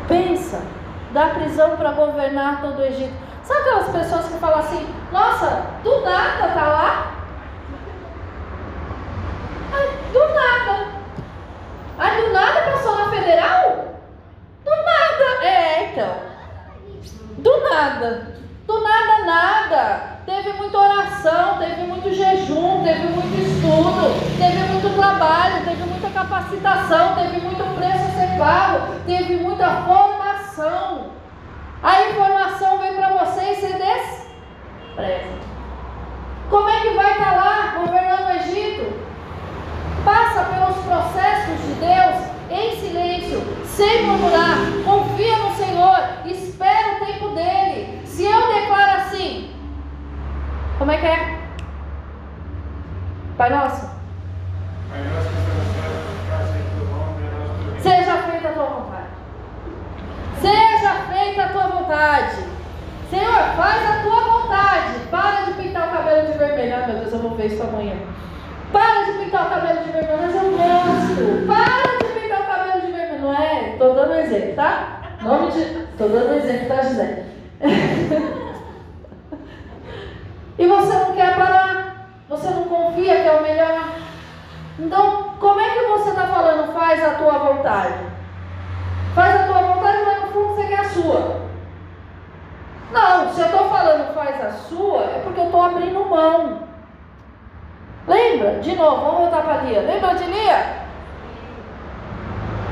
[0.08, 0.62] Pensa,
[1.12, 3.14] da prisão para governar todo o Egito.
[3.44, 7.12] Sabe aquelas pessoas que falam assim, nossa, do nada tá lá?
[10.12, 10.88] do nada.
[11.98, 13.96] Aí do nada passou na federal?
[14.64, 15.46] Do nada.
[15.46, 16.16] É, então.
[17.38, 18.31] Do nada.
[18.72, 20.02] Do nada, nada.
[20.26, 27.16] Teve muita oração, teve muito jejum, teve muito estudo, teve muito trabalho, teve muita capacitação,
[27.16, 31.08] teve muito preço ser pago, teve muita formação.
[31.84, 35.34] A informação vem para você e você despreza.
[36.50, 38.94] Como é que vai estar lá governando o Egito?
[40.06, 44.56] Passa pelos processos de Deus em silêncio, sem murmurar.
[44.86, 48.01] Confia no Senhor, espera o tempo dele.
[48.12, 49.50] Se eu declaro assim,
[50.78, 51.40] como é que é?
[53.38, 53.90] Pai nosso.
[54.90, 55.36] Pai nosso que
[57.82, 59.08] Seja feita a tua vontade.
[60.42, 62.36] Seja feita a tua vontade.
[63.10, 65.00] Senhor, faz a tua vontade.
[65.10, 66.76] Para de pintar o cabelo de vermelho.
[66.76, 67.96] Ai meu Deus, eu vou ver isso amanhã.
[68.74, 71.48] Para de pintar o cabelo de vermelho, mas eu gosto.
[71.48, 73.22] Para de pintar o cabelo de vermelho.
[73.22, 73.70] Não é?
[73.70, 75.00] Estou dando exemplo, tá?
[75.22, 75.62] Nome de.
[75.62, 77.32] Estou dando exemplo, tá, José?
[80.58, 82.08] E você não quer parar.
[82.30, 83.92] Você não confia que é o melhor.
[84.80, 86.74] Então, como é que você está falando?
[86.74, 87.94] Faz a tua vontade.
[89.14, 91.42] Faz a tua vontade, mas no fundo você quer a sua.
[92.92, 96.60] Não, se eu estou falando faz a sua, é porque eu estou abrindo mão.
[98.08, 98.60] Lembra?
[98.60, 99.82] De novo, vamos voltar para Lia.
[99.82, 100.82] Lembra de Lia?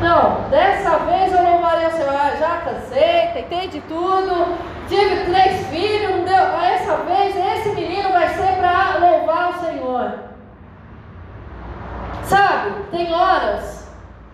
[0.02, 2.14] Não, dessa vez eu louvarei o Senhor.
[2.14, 4.58] Ah, já cansei, tentei de tudo,
[4.90, 6.36] tive três filhos, não deu.
[6.36, 10.14] Essa vez esse menino vai ser para louvar o Senhor.
[12.24, 13.88] Sabe, tem horas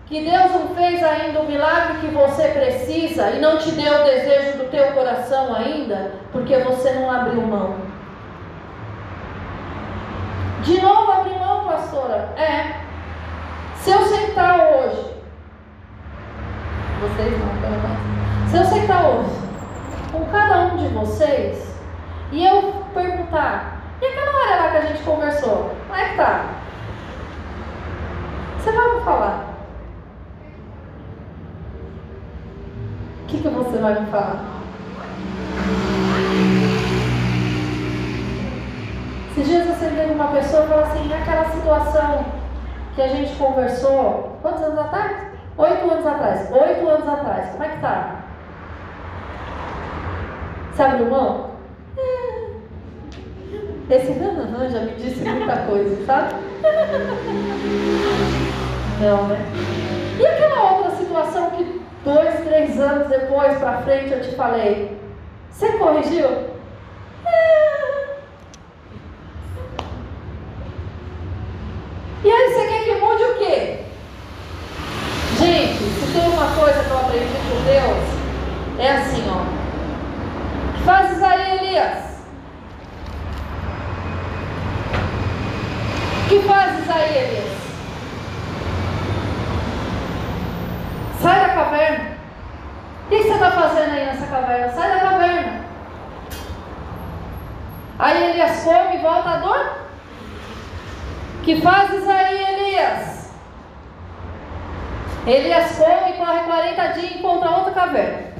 [0.06, 4.04] que Deus não fez ainda o milagre que você precisa e não te deu o
[4.04, 7.76] desejo do teu coração ainda, porque você não abriu mão.
[10.62, 12.30] De novo abrir mão, pastora?
[12.36, 12.80] É.
[13.76, 15.14] Se eu sentar hoje,
[17.00, 18.50] vocês não, pelo menos.
[18.50, 19.45] Se eu sentar hoje
[20.16, 21.76] com cada um de vocês
[22.32, 26.44] e eu perguntar, e aquela hora lá que a gente conversou, como é que tá?
[28.58, 29.44] Você vai me falar.
[33.22, 34.44] O que, que você vai me falar?
[39.30, 42.24] Esses dias você veio uma pessoa e assim, naquela situação
[42.94, 45.26] que a gente conversou, quantos anos atrás?
[45.58, 46.50] Oito anos atrás.
[46.50, 47.50] Oito anos atrás.
[47.50, 48.25] Como é que tá?
[50.76, 51.52] Você abriu mão?
[51.96, 52.46] É.
[53.94, 56.34] Esse já me disse muita coisa, sabe?
[59.00, 59.38] Não, né?
[60.20, 65.00] E aquela outra situação que dois, três anos depois para frente eu te falei?
[65.50, 66.26] Você corrigiu?
[67.24, 68.16] É.
[72.22, 73.78] E aí você quer que mude o quê?
[75.38, 78.04] Gente, se tem uma coisa que eu aprendi com Deus,
[78.78, 79.65] é assim, ó.
[80.84, 82.16] Fazes aí, Elias?
[86.28, 87.56] que fazes aí, Elias?
[91.20, 92.16] Sai da caverna.
[93.04, 94.72] O que você está fazendo aí nessa caverna?
[94.72, 95.60] Sai da caverna.
[97.98, 99.76] Aí Elias come e volta à dor.
[101.44, 103.32] Que fazes aí, Elias?
[105.26, 108.35] Elias come, corre 40 dias e encontra outra caverna.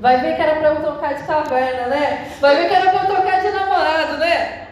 [0.00, 2.30] Vai ver que era para eu trocar de caverna, né?
[2.40, 4.66] Vai ver que era para eu trocar de namorado, né?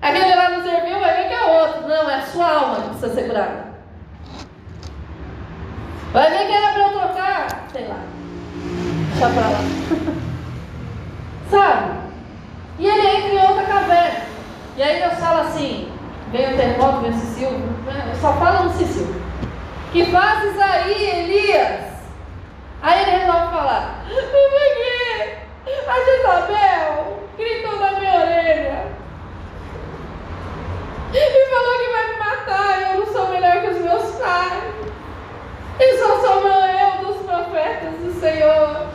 [0.00, 1.86] Aquele lá não serviu, vai ver que é outro.
[1.86, 3.72] Não, é a sua alma que precisa ser curada.
[6.14, 7.98] Vai ver que era para eu trocar, sei lá.
[9.10, 9.58] Deixa pra lá.
[11.50, 12.02] Sabe?
[12.78, 14.20] E ele entra em outra caverna.
[14.78, 15.92] E aí Deus fala assim:
[16.30, 17.48] vem o terremoto, vem o Cecil.
[17.48, 19.14] Eu só falo no Cecil.
[19.92, 21.92] Que fazes aí, Elias?
[22.82, 28.86] Aí ele resolve falar: Porque a Jezabel gritou na minha orelha
[31.12, 32.80] e falou que vai me matar.
[32.80, 34.64] Eu não sou melhor que os meus pais.
[35.78, 38.86] E só sou eu dos profetas do Senhor.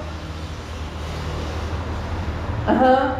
[2.67, 3.15] Aham.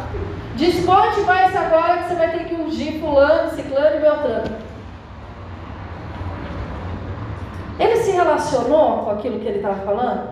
[0.56, 4.56] Desponte mais agora que você vai ter que ungir fulano, ciclano e beltrano.
[7.78, 10.30] Ele se relacionou com aquilo que ele estava falando?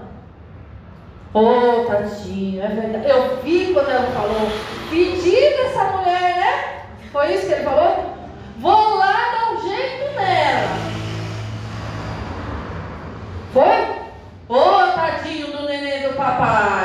[1.33, 3.09] Oh, tadinho, é verdade.
[3.09, 4.49] Eu vi quando ela falou,
[4.91, 6.87] pedi dessa mulher, né?
[7.13, 8.17] Foi isso que ele falou?
[8.59, 10.69] Vou lá dar um jeito nela.
[13.53, 13.97] Foi?
[14.49, 16.76] Ô, oh, tadinho do neném do papai.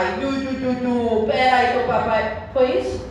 [2.01, 2.49] Papai.
[2.53, 3.07] Foi isso?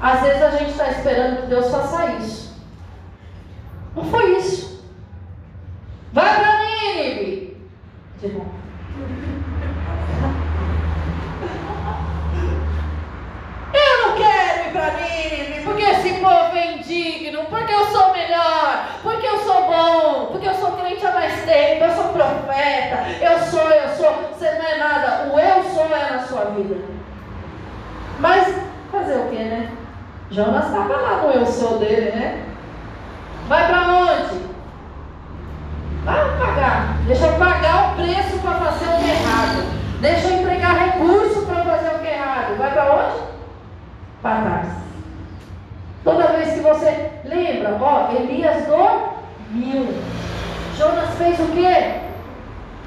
[0.00, 2.56] Às vezes a gente está esperando que Deus faça isso.
[3.94, 4.84] Não foi isso.
[6.12, 7.56] Vai para Nínive.
[8.20, 8.46] Tipo.
[13.72, 18.98] Eu não quero ir para Nínive, porque esse povo é indigno, porque eu sou melhor,
[19.02, 23.38] porque eu sou bom, porque eu sou crente há mais tempo, eu sou profeta, eu
[23.40, 26.99] sou, eu sou, você não é nada, o eu sou é na sua vida.
[29.10, 29.72] Fazer o que, né?
[30.30, 32.44] Jonas estava lá no eu sou dele, né?
[33.48, 34.40] Vai para onde?
[36.04, 36.96] Vai pagar.
[37.08, 40.00] Deixa eu pagar o preço para fazer o que é errado.
[40.00, 42.56] Deixa eu empregar recurso para fazer o que é errado.
[42.56, 43.22] Vai para onde?
[44.22, 44.68] Para trás.
[46.04, 49.92] Toda vez que você lembra, ó, Elias dormiu.
[50.78, 51.94] Jonas fez o quê?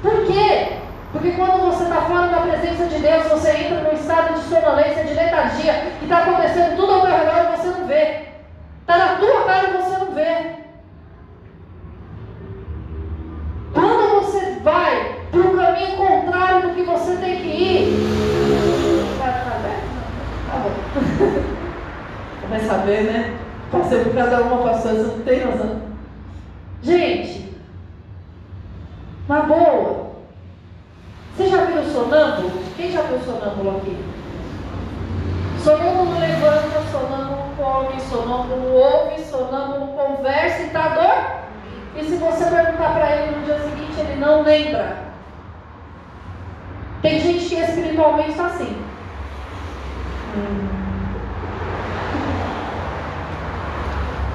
[0.00, 0.78] Por quê?
[1.14, 5.04] Porque quando você está fora da presença de Deus, você entra num estado de sonolência,
[5.04, 8.18] de letargia, e está acontecendo tudo ao teu redor e você não vê.
[8.80, 10.56] Está na tua cara e você não vê.
[13.72, 19.16] Quando você vai para o caminho contrário do que você tem que ir,
[20.50, 21.44] tá bom.
[22.50, 23.38] Vai saber, né?
[23.70, 25.82] Passei por cada uma passando, você não tem razão.
[26.82, 27.56] Gente,
[29.26, 30.13] na boa,
[31.36, 32.62] você já viu o sonâmbulo?
[32.76, 33.98] Quem já viu o sonâmbulo aqui?
[35.64, 41.44] Sonâmbulo levanta, sonâmbulo come, sonâmbulo ouve, sonâmbulo conversa e está dor?
[41.96, 44.96] E se você perguntar para ele no dia seguinte, ele não lembra.
[47.02, 48.82] Tem gente que espiritualmente está assim.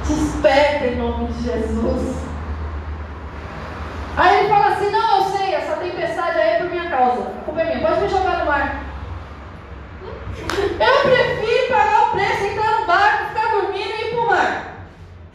[0.06, 2.16] Desperta em nome de Jesus.
[7.60, 8.86] Pode me jogar no mar?
[10.80, 14.86] Eu prefiro pagar o preço, entrar no barco, ficar dormindo e ir pro mar.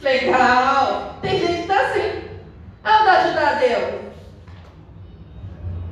[0.01, 1.17] Legal.
[1.21, 2.23] Tem gente que tá assim.
[2.83, 3.95] Ah, dá ajudar a Deus.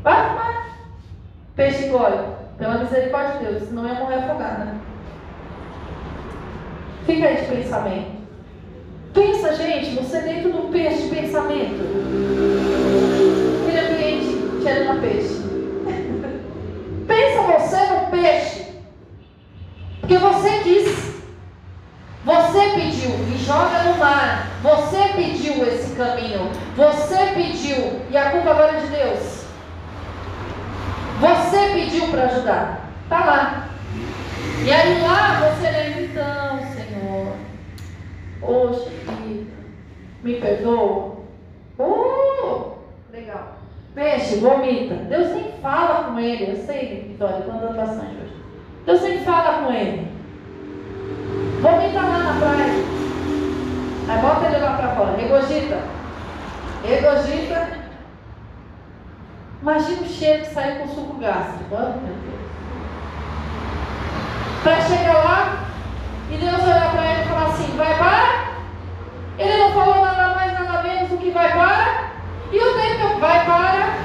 [0.03, 0.65] Vai, vai.
[1.55, 2.19] Peixe engole.
[2.57, 4.75] Pela misericórdia de Deus, senão ia morrer afogada.
[7.05, 8.23] Fica aí de pensamento.
[9.13, 11.83] Pensa, gente, você dentro do peixe de pensamento.
[13.67, 15.41] Tira ambiente, tira no peixe.
[18.23, 18.66] Peixe.
[20.01, 21.23] Porque você disse.
[22.24, 24.47] Você pediu e joga no mar.
[24.62, 26.49] Você pediu esse caminho.
[26.77, 28.01] Você pediu.
[28.11, 29.44] E a culpa agora é de Deus.
[31.19, 32.90] Você pediu para ajudar.
[33.03, 33.69] Está lá.
[34.65, 37.36] E aí lá você lembra, então, Senhor.
[38.40, 39.49] Oxe,
[40.23, 41.16] me perdoa.
[41.77, 42.74] Oh,
[43.12, 43.62] legal.
[43.94, 44.94] Peixe, vomita.
[44.94, 46.52] Deus nem fala com ele.
[46.52, 48.35] Eu sei, Vitória, estou andando bastante hoje.
[48.86, 50.10] Deus nem fala com ele.
[51.60, 52.93] Vomita lá na praia.
[54.09, 55.16] Aí bota ele lá para fora.
[55.16, 55.78] Regogita.
[56.85, 57.69] Regogita.
[59.60, 61.69] Imagina o cheiro que saiu com suco gástrico.
[61.70, 62.43] Deus.
[64.62, 65.64] Para chegar lá
[66.31, 68.52] e Deus olhar para ele e falar assim: vai para?
[69.39, 72.10] Ele não falou nada mais, nada menos do que vai para.
[72.53, 73.97] E o tempo vai para.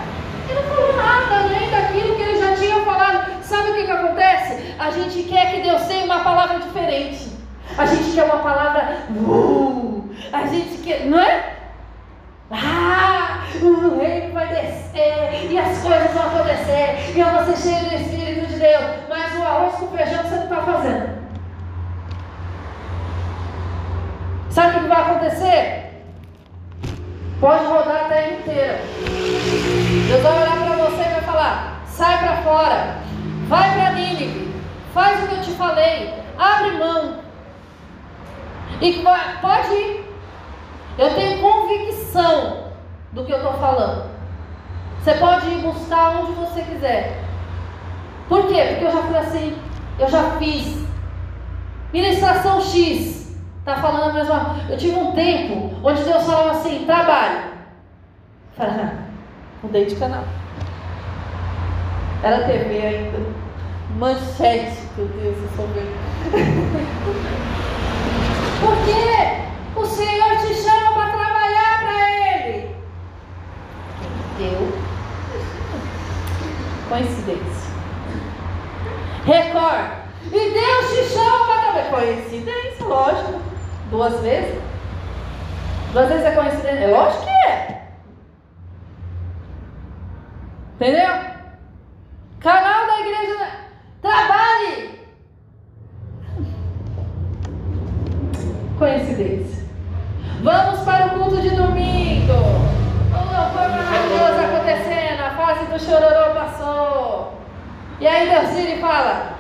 [0.50, 3.44] Ele não falou nada além daquilo que ele já tinha falado.
[3.44, 4.76] Sabe o que, que acontece?
[4.80, 7.30] A gente quer que Deus tenha uma palavra diferente.
[7.78, 9.00] A gente quer uma palavra.
[9.12, 11.06] Uh, a gente quer.
[11.08, 11.58] Não é?
[12.50, 17.90] Ah, o reino vai descer e as coisas vão acontecer e eu vou ser cheio
[17.90, 18.84] do Espírito de Deus.
[19.10, 21.18] Mas o arroz com feijão você não está fazendo.
[24.50, 25.87] Sabe o que vai acontecer?
[27.40, 28.80] Pode rodar a terra inteira.
[30.08, 32.98] Deus vai olhar para você e vai falar: sai para fora,
[33.48, 34.56] vai para Nínive,
[34.92, 37.20] faz o que eu te falei, abre mão.
[38.82, 39.04] E
[39.42, 40.08] pode ir.
[40.98, 42.72] Eu tenho convicção
[43.12, 44.10] do que eu estou falando.
[45.04, 47.24] Você pode ir buscar onde você quiser.
[48.28, 48.66] Por quê?
[48.70, 49.58] Porque eu já fui assim,
[50.00, 50.88] eu já fiz.
[51.94, 53.27] Ministração X.
[53.68, 54.56] Está falando a mesma.
[54.70, 57.52] Eu tive um tempo onde Deus falava assim: trabalho.
[58.56, 58.88] Falei,
[59.62, 60.24] mudei de canal.
[62.24, 63.20] Era TV ainda.
[63.98, 65.84] Manchete, meu Deus, eu sou bem.
[68.62, 72.74] Porque o Senhor te chama para trabalhar para Ele.
[74.38, 74.72] Deu.
[76.88, 77.74] Coincidência.
[79.26, 80.08] Record.
[80.28, 82.16] E Deus te chama para trabalhar.
[82.16, 83.57] Coincidência, lógico.
[83.90, 84.62] Duas vezes?
[85.94, 86.84] Duas vezes é coincidência?
[86.84, 87.88] É lógico que é.
[90.76, 91.16] Entendeu?
[92.42, 93.48] Canal da igreja.
[94.02, 95.00] Trabalhe!
[98.78, 99.66] Coincidência.
[100.44, 102.34] Vamos para o culto de domingo.
[103.12, 105.22] Oh, foi maravilhoso acontecendo.
[105.22, 107.34] A fase do chororô passou.
[108.00, 109.34] E aí Deus vira e fala: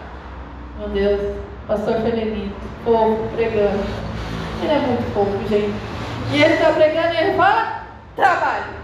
[0.79, 1.35] Meu Deus,
[1.67, 4.06] pastor Felenito, povo pregando.
[4.61, 5.73] Ele é muito fofo, gente.
[6.31, 7.83] E ele está pregando e ele fala:
[8.15, 8.77] trabalho.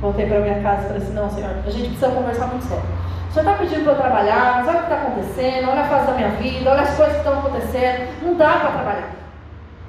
[0.00, 2.84] Voltei para minha casa e falei assim: não, senhor, a gente precisa conversar muito sério.
[3.28, 5.88] O senhor está pedindo para eu trabalhar, mas olha o que está acontecendo, olha a
[5.88, 8.22] fase da minha vida, olha as coisas que estão acontecendo.
[8.22, 9.21] Não dá para trabalhar.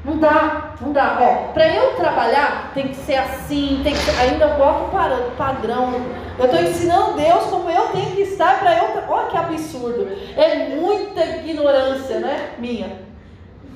[0.03, 1.17] Não dá, não dá.
[1.21, 4.91] Ó, para eu trabalhar tem que ser assim, tem que ainda eu boto
[5.38, 5.93] padrão.
[6.38, 9.03] Eu estou ensinando Deus como eu tenho que estar para eu.
[9.07, 10.09] Olha que absurdo.
[10.35, 12.49] É muita ignorância, né?
[12.57, 12.97] Minha.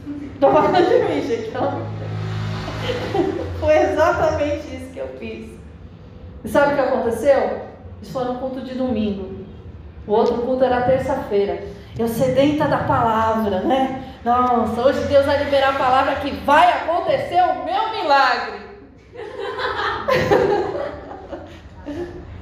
[0.34, 1.52] Estou falando de mim, gente.
[3.60, 5.52] Foi exatamente isso que eu fiz.
[6.44, 7.68] E sabe o que aconteceu?
[8.02, 9.46] Isso foi no culto de domingo.
[10.06, 11.64] O outro culto era terça-feira.
[11.98, 14.04] Eu sedenta da palavra, né?
[14.28, 18.60] Nossa, hoje Deus vai liberar a palavra que vai acontecer o meu milagre.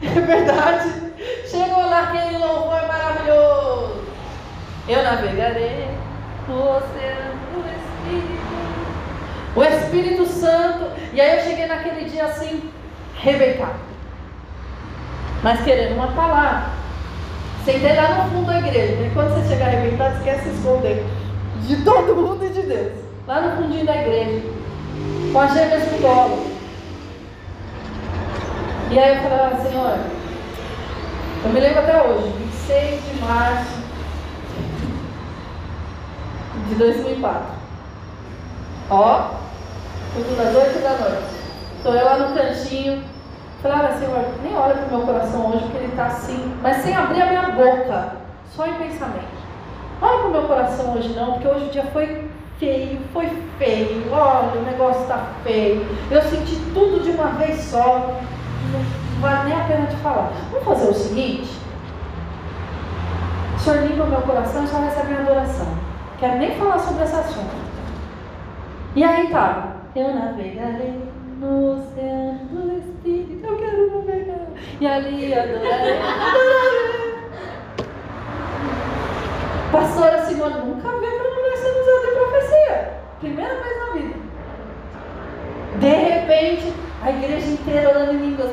[0.01, 1.13] é verdade.
[1.45, 4.03] Chegou lá aquele louvor maravilhoso.
[4.87, 5.87] Eu navegarei
[6.47, 8.55] no oceano do Espírito.
[9.55, 10.89] O Espírito Santo.
[11.13, 12.67] E aí eu cheguei naquele dia assim,
[13.15, 13.79] rebecado.
[15.43, 16.67] Mas querendo uma palavra.
[17.63, 19.03] Sentei lá no fundo da igreja.
[19.03, 21.05] E quando você chegar arrebentado, esquece de esconder
[21.61, 22.93] de todo mundo e de Deus.
[23.27, 24.43] Lá no fundinho da igreja.
[25.31, 26.55] Com as gêmeas no.
[28.91, 29.99] E aí eu falei, ah, Senhor,
[31.43, 33.75] eu me lembro até hoje, 26 de março
[36.69, 37.45] de 2004.
[38.89, 39.31] Ó,
[40.13, 41.35] tudo das 8 da noite.
[41.77, 43.03] Estou eu lá no cantinho.
[43.61, 46.77] Falei, olha, Senhor, nem olha para o meu coração hoje, porque ele está assim, mas
[46.77, 48.13] sem abrir a minha boca,
[48.55, 49.44] só em pensamento.
[50.01, 54.11] Olha para o meu coração hoje não, porque hoje o dia foi feio, foi feio.
[54.11, 55.85] Olha, o negócio está feio.
[56.11, 58.19] Eu senti tudo de uma vez só.
[58.71, 60.31] Não vale nem a pena te falar.
[60.51, 61.49] Vamos fazer o seguinte?
[63.55, 65.67] O Senhor limpa meu coração e só recebe minha adoração.
[66.19, 67.55] Quero nem falar sobre esse assunto.
[68.95, 69.75] E aí tá.
[69.95, 71.01] Eu navegarei
[71.39, 73.45] no oceano do Espírito.
[73.45, 74.47] Eu quero navegar.
[74.79, 77.04] E ali adorarei.
[79.75, 82.93] Pastora Simone nunca viu uma mulher sendo usada em profecia.
[83.19, 84.15] Primeira vez na vida.
[85.79, 86.73] De repente,
[87.03, 88.51] a igreja inteira orando em línguas.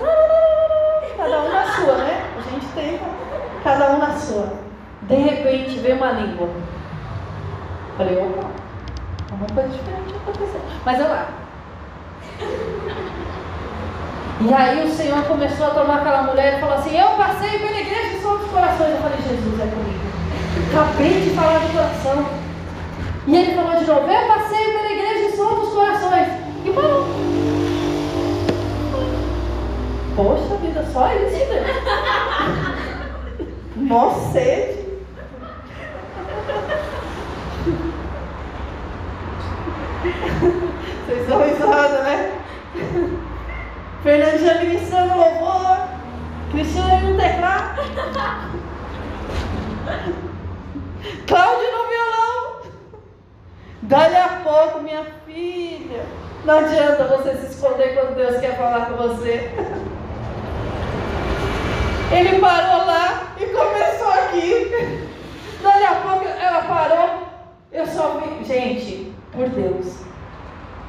[1.17, 2.25] Cada um na sua, né?
[2.37, 3.01] A gente tem
[3.63, 4.53] cada um na sua.
[5.03, 6.49] De repente veio uma língua.
[7.97, 8.51] Falei, opa,
[9.31, 10.61] uma coisa diferente aconteceu.
[10.85, 11.29] Mas eu lá.
[14.41, 17.79] E aí o Senhor começou a tomar aquela mulher e falou assim: Eu passei pela
[17.79, 18.91] igreja de São dos Corações.
[18.91, 20.12] Eu falei, Jesus é comigo.
[20.73, 22.27] Acabei de falar do coração.
[23.27, 26.29] E ele falou de novo: Eu passei pela igreja de São dos Corações.
[26.65, 27.07] E parou.
[30.17, 31.67] Poxa vida, só isso, Deus.
[33.77, 34.83] Mó sede.
[41.05, 42.33] Vocês estão risada, né?
[44.03, 45.89] Fernandinha ministrando louvor.
[46.51, 48.52] Cristiano no teclado.
[51.27, 52.63] Cláudio no violão.
[53.83, 56.05] Dali a pouco, minha filha.
[56.45, 59.51] Não adianta você se esconder quando Deus quer falar com você.
[62.13, 65.09] Ele parou lá e começou aqui.
[65.63, 67.23] Dali a pouco ela parou.
[67.73, 68.45] Eu só vi.
[68.45, 70.03] Gente, por Deus.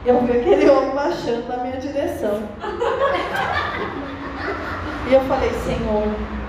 [0.06, 2.44] Eu vi aquele homem baixando na minha direção.
[5.10, 6.43] E eu falei, Senhor.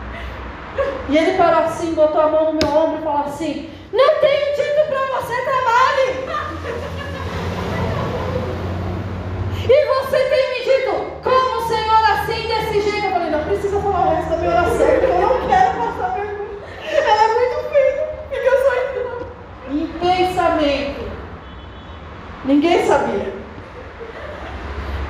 [1.09, 4.57] E ele parou assim, botou a mão no meu ombro e falou assim: Não tenho
[4.57, 6.25] dito para você trabalhe.
[9.67, 10.93] E você tem me dito,
[11.23, 13.07] como Senhor, assim, desse jeito.
[13.07, 16.15] Eu falei, não precisa falar o resto da minha oração, porque eu não quero passar
[16.15, 16.59] vergonha.
[16.91, 19.27] Ela é muito feia, fica só indo.
[19.71, 21.11] Em pensamento.
[22.45, 23.33] Ninguém sabia.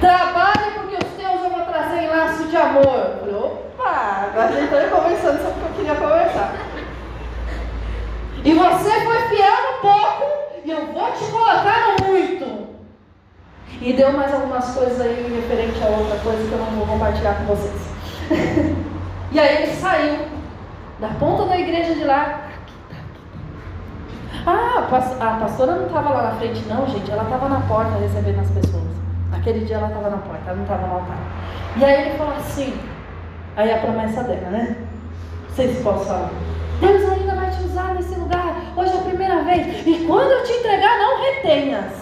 [0.01, 3.19] Trabalhe porque os teus eu vou trazer em laço de amor.
[3.27, 6.55] Eu agora a gente está conversando sobre o que eu queria conversar.
[8.45, 10.25] E você foi fiel no pouco,
[10.65, 12.69] e eu vou te colocar no muito.
[13.81, 17.35] E deu mais algumas coisas aí referente a outra coisa que eu não vou compartilhar
[17.35, 17.89] com vocês.
[19.33, 20.27] e aí ele saiu
[21.01, 22.41] da ponta da igreja de lá.
[24.47, 27.11] Ah, a pastora não estava lá na frente, não, gente.
[27.11, 28.85] Ela estava na porta recebendo as pessoas.
[29.33, 31.19] Aquele dia ela estava na porta, ela não estava no altar.
[31.77, 32.79] E aí ele falou assim:
[33.57, 34.77] aí a promessa dela, né?
[35.49, 36.31] Vocês possam.
[36.81, 38.57] Deus ainda vai te usar nesse lugar.
[38.77, 39.87] Hoje é a primeira vez.
[39.87, 41.93] E quando eu te entregar, não retenhas.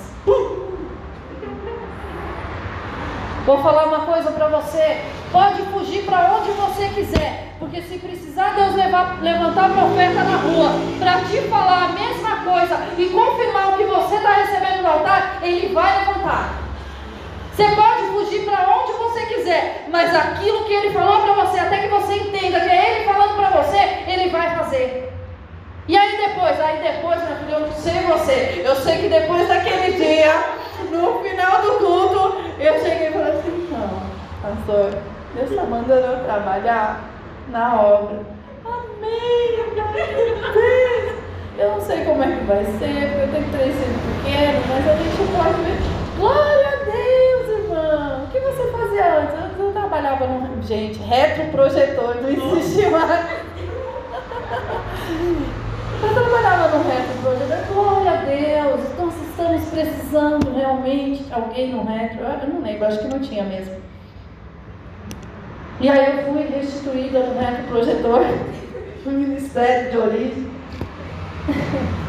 [3.45, 5.03] Vou falar uma coisa para você.
[5.31, 7.55] Pode fugir para onde você quiser.
[7.59, 12.77] Porque se precisar Deus levar, levantar profeta na rua para te falar a mesma coisa
[12.99, 16.72] e confirmar o que você está recebendo no altar, Ele vai levantar.
[17.55, 21.83] Você pode fugir para onde você quiser, mas aquilo que Ele falou para você, até
[21.83, 23.77] que você entenda que é Ele falando para você,
[24.07, 25.13] Ele vai fazer.
[25.87, 29.47] E aí depois, aí depois, minha filha, eu não sei você, eu sei que depois
[29.49, 30.33] daquele dia,
[30.91, 34.03] no final do culto, eu cheguei e falei assim, não,
[34.41, 34.99] pastor,
[35.35, 37.01] Deus está mandando eu trabalhar
[37.49, 38.21] na obra.
[38.65, 41.23] Amém, Deus.
[41.59, 44.89] Eu não sei como é que vai ser, porque eu tenho três filhos pequenos, mas
[44.89, 45.79] a gente pode ver.
[46.19, 46.62] Glória
[48.93, 49.35] fazia antes?
[49.59, 50.63] Eu, eu trabalhava no.
[50.63, 53.27] Gente, retroprojetor, não existe mais.
[56.03, 57.75] Eu trabalhava no retro projetor.
[57.75, 58.81] Glória a Deus.
[58.93, 62.21] Então, se estamos precisando realmente de alguém no retro.
[62.21, 63.75] Eu não lembro, acho que não tinha mesmo.
[65.81, 68.25] E aí eu fui restituída no retro projetor,
[69.05, 70.53] no ministério de origem.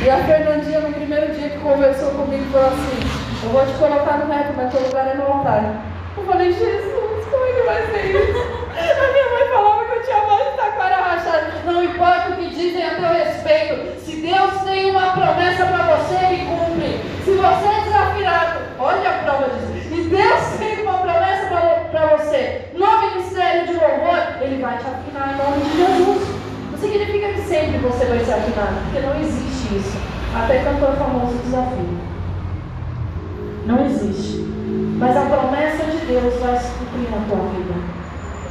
[0.00, 4.18] E a Fernandinha, no primeiro dia que conversou comigo, falou assim: Eu vou te colocar
[4.18, 5.82] no retro, mas teu lugar é no altar.
[6.18, 8.40] Eu falei: Jesus, como é que vai ser isso?
[8.76, 11.54] A minha mãe falava que eu tinha mais taquara rachada.
[11.64, 14.04] Não importa o que dizem a teu respeito.
[14.04, 17.00] Se Deus tem uma promessa para você, Ele cumpre.
[17.24, 19.94] Se você é desafinado, olha a prova disso.
[19.94, 21.46] E Deus tem uma promessa
[21.90, 26.28] para você no ministério de louvor, Ele vai te afinar em nome de Jesus.
[26.70, 29.98] Não significa que sempre você vai ser afinado, porque não existe isso.
[30.36, 32.17] Até cantor famoso desafio.
[33.68, 34.38] Não existe.
[34.98, 37.74] Mas a promessa de Deus vai se cumprir na tua vida.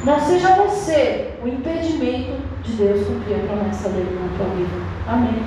[0.04, 4.70] Não seja você o impedimento de Deus cumprir a promessa dele na tua vida.
[5.08, 5.42] Amém.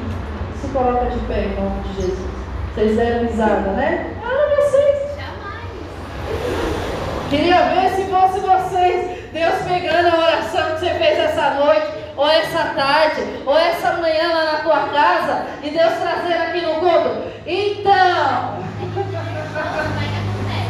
[0.61, 2.31] Se coloca de pé em nome de Jesus.
[2.75, 4.17] Vocês deram risada, né?
[4.25, 5.11] Ah, vocês.
[7.31, 11.87] Queria ver se fosse vocês, Deus pegando a oração que você fez essa noite
[12.17, 16.75] ou essa tarde, ou essa manhã lá na tua casa, e Deus trazer aqui no
[16.81, 17.23] culto.
[17.47, 18.61] Então,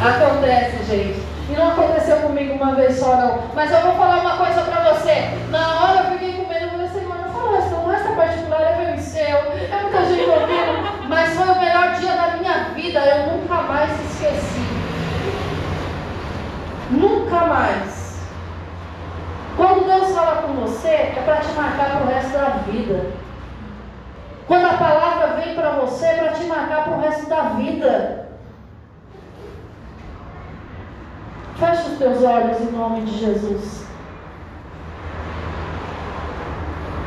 [0.09, 1.23] acontece, gente.
[1.49, 3.43] E não aconteceu comigo uma vez só, não.
[3.55, 5.31] Mas eu vou falar uma coisa para você.
[5.51, 8.61] Na hora eu fiquei com medo, eu falei, Senhor, não fala essa, não essa particular
[8.61, 9.37] é meu seu.
[9.37, 11.09] É muita gente ouvindo.
[11.09, 13.01] Mas foi o melhor dia da minha vida.
[13.01, 14.67] Eu nunca mais esqueci.
[16.91, 18.21] Nunca mais.
[19.57, 23.07] Quando Deus fala com você, é para te marcar para o resto da vida.
[24.47, 28.30] Quando a palavra vem para você, é para te marcar para o resto da vida.
[31.61, 33.85] Feche os teus olhos em nome de Jesus.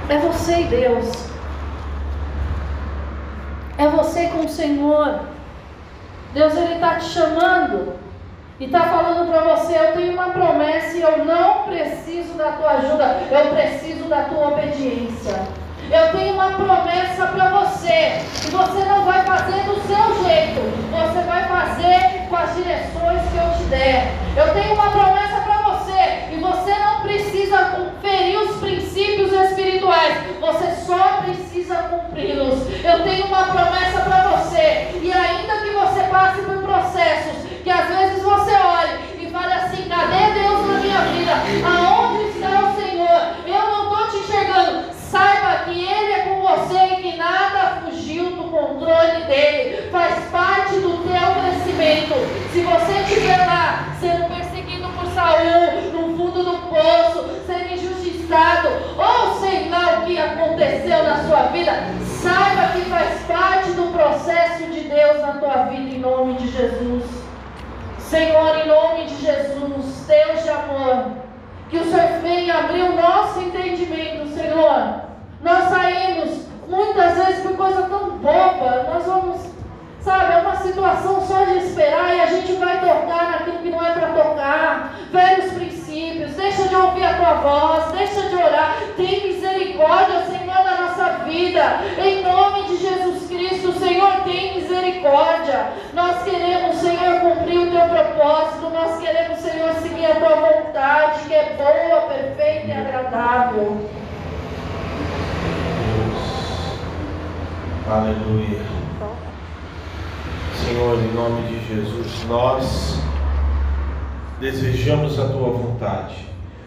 [0.07, 1.27] É você e Deus.
[3.79, 5.21] É você com o Senhor.
[6.35, 7.95] Deus ele está te chamando
[8.59, 12.73] e está falando para você: eu tenho uma promessa e eu não preciso da tua
[12.73, 15.41] ajuda, eu preciso da tua obediência.
[15.91, 18.21] Eu tenho uma promessa para você.
[18.45, 20.61] E você não vai fazer do seu jeito.
[20.91, 24.11] Você vai fazer com as direções que eu te der.
[24.35, 26.33] Eu tenho uma promessa para você.
[26.33, 30.17] E você não precisa ferir os princípios espirituais.
[30.41, 32.57] Você só precisa cumpri-los.
[32.83, 34.89] Eu tenho uma promessa para você.
[34.99, 39.87] E ainda que você passe por processos que às vezes você olhe e fale assim:
[39.87, 41.33] cadê Deus na minha vida?
[41.67, 43.21] Aonde está o Senhor?
[43.45, 44.91] Eu não estou te enxergando.
[44.91, 49.87] Saiba que Ele é com você e que nada fugiu do controle dele.
[49.91, 52.15] Faz parte do teu crescimento.
[52.51, 59.39] Se você estiver lá sendo perseguido por Saul, no fundo do poço, sendo injustiçado, ou
[59.39, 61.71] sei lá o que aconteceu na sua vida,
[62.21, 67.03] saiba que faz parte do processo de Deus na tua vida, em nome de Jesus.
[68.13, 71.13] Senhor, em nome de Jesus, Deus de amor.
[71.67, 75.01] Que o Senhor venha abrir o nosso entendimento, Senhor.
[75.41, 78.87] Nós saímos muitas vezes por coisa tão boba.
[78.93, 79.41] Nós vamos,
[80.01, 83.83] sabe, é uma situação só de esperar e a gente vai tocar naquilo que não
[83.83, 84.93] é para tocar.
[85.11, 88.77] Velhos princípios, deixa de ouvir a tua voz, deixa de orar.
[88.95, 90.62] Tem misericórdia, Senhor,
[91.23, 91.81] vida.
[91.97, 95.71] Em nome de Jesus Cristo, Senhor, tem misericórdia.
[95.93, 98.69] Nós queremos, Senhor, cumprir o teu propósito.
[98.69, 103.89] Nós queremos, Senhor, seguir a tua vontade, que é boa, perfeita e agradável.
[107.89, 108.61] Aleluia.
[110.55, 112.99] Senhor, em nome de Jesus, nós
[114.39, 116.15] desejamos a tua vontade.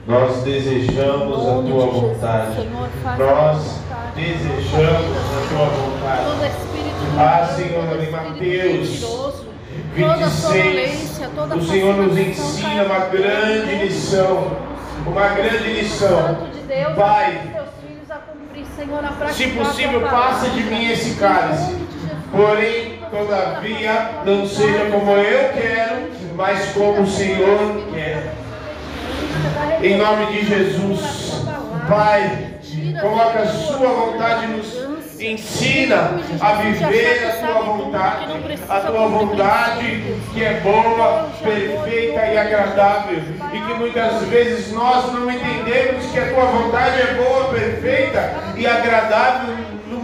[0.06, 2.68] Nós desejamos a tua vontade.
[3.18, 3.80] Nós
[4.16, 6.22] desejamos a tua vontade.
[7.18, 9.46] Ah, Senhor, em Mateus
[9.94, 11.20] 26,
[11.54, 14.56] o Senhor nos ensina uma grande lição.
[15.06, 16.38] Uma grande lição.
[16.96, 17.54] Pai,
[19.32, 21.76] se possível, passa de mim esse cálice.
[22.32, 28.34] Porém, todavia, não seja como eu quero, mas como o Senhor quer.
[29.82, 31.44] Em nome de Jesus,
[31.88, 32.55] Pai,
[33.00, 34.86] coloca a sua vontade nos
[35.20, 36.10] ensina
[36.40, 38.26] a viver a tua vontade,
[38.68, 40.02] a tua vontade
[40.32, 46.34] que é boa, perfeita e agradável, e que muitas vezes nós não entendemos que a
[46.34, 49.54] tua vontade é boa, perfeita e agradável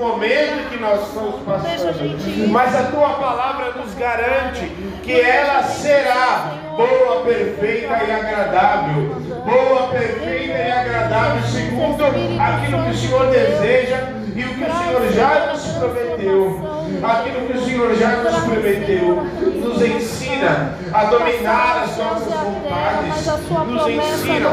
[0.02, 2.50] momento que nós estamos passando.
[2.50, 4.66] Mas a tua palavra nos garante
[5.02, 9.14] que ela será boa, perfeita e agradável.
[9.44, 15.12] Boa, perfeita e agradável, segundo aquilo que o Senhor deseja e o que o Senhor
[15.12, 19.26] já nos prometeu, aquilo que o Senhor já nos prometeu,
[19.60, 23.26] nos ensina a dominar as nossas vontades,
[23.66, 24.48] nos ensina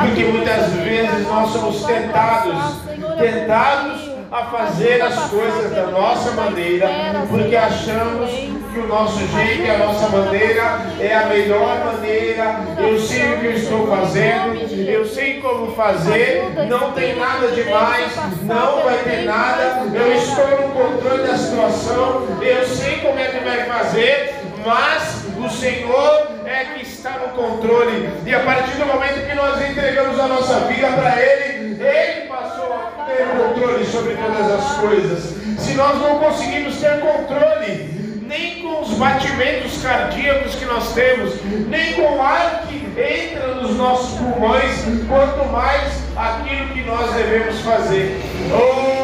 [0.00, 2.76] porque muitas vezes nós somos tentados,
[3.18, 6.88] tentados a fazer as coisas da nossa maneira,
[7.28, 12.60] porque achamos que o nosso jeito e a nossa maneira é a melhor maneira.
[12.78, 14.54] Eu sei o que eu estou fazendo,
[14.88, 18.12] eu sei como fazer, não tem nada demais,
[18.42, 19.82] não vai ter nada.
[19.94, 24.34] Eu estou no controle da situação, eu sei como é que vai fazer,
[24.64, 26.27] mas o Senhor
[26.58, 28.10] é que está no controle.
[28.26, 32.72] E a partir do momento que nós entregamos a nossa vida para Ele, Ele passou
[32.72, 35.22] a ter controle sobre todas as coisas.
[35.60, 41.94] Se nós não conseguimos ter controle, nem com os batimentos cardíacos que nós temos, nem
[41.94, 48.20] com o ar que entra nos nossos pulmões, quanto mais aquilo que nós devemos fazer.
[48.52, 48.97] Oh,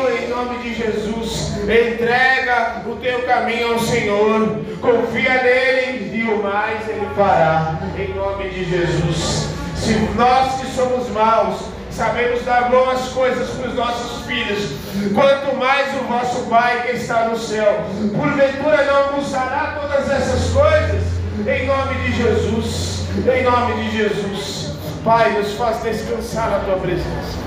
[0.44, 7.06] nome de Jesus, entrega o teu caminho ao Senhor, confia nele e o mais ele
[7.16, 7.78] fará.
[7.98, 9.48] Em nome de Jesus.
[9.74, 11.60] Se nós que somos maus,
[11.90, 14.70] sabemos dar boas coisas para os nossos filhos.
[15.14, 17.84] Quanto mais o vosso Pai que está no céu,
[18.14, 21.02] porventura não dará todas essas coisas?
[21.46, 24.74] Em nome de Jesus, em nome de Jesus.
[25.02, 27.38] Pai, nos faz descansar na tua presença,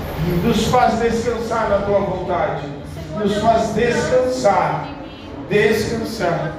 [0.44, 2.62] nos faz descansar na tua vontade,
[3.18, 4.88] nos faz descansar,
[5.48, 6.54] descansar.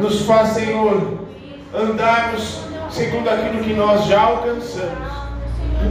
[0.00, 1.18] Nos faz, Senhor,
[1.74, 2.60] andarmos
[2.90, 5.26] segundo aquilo que nós já alcançamos.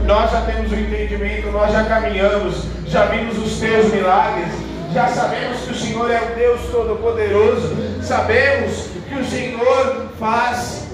[0.04, 4.48] Nós já temos o entendimento, nós já caminhamos, já vimos os teus milagres,
[4.92, 10.88] já sabemos que o Senhor é o Deus Todo-Poderoso, sabemos que o Senhor faz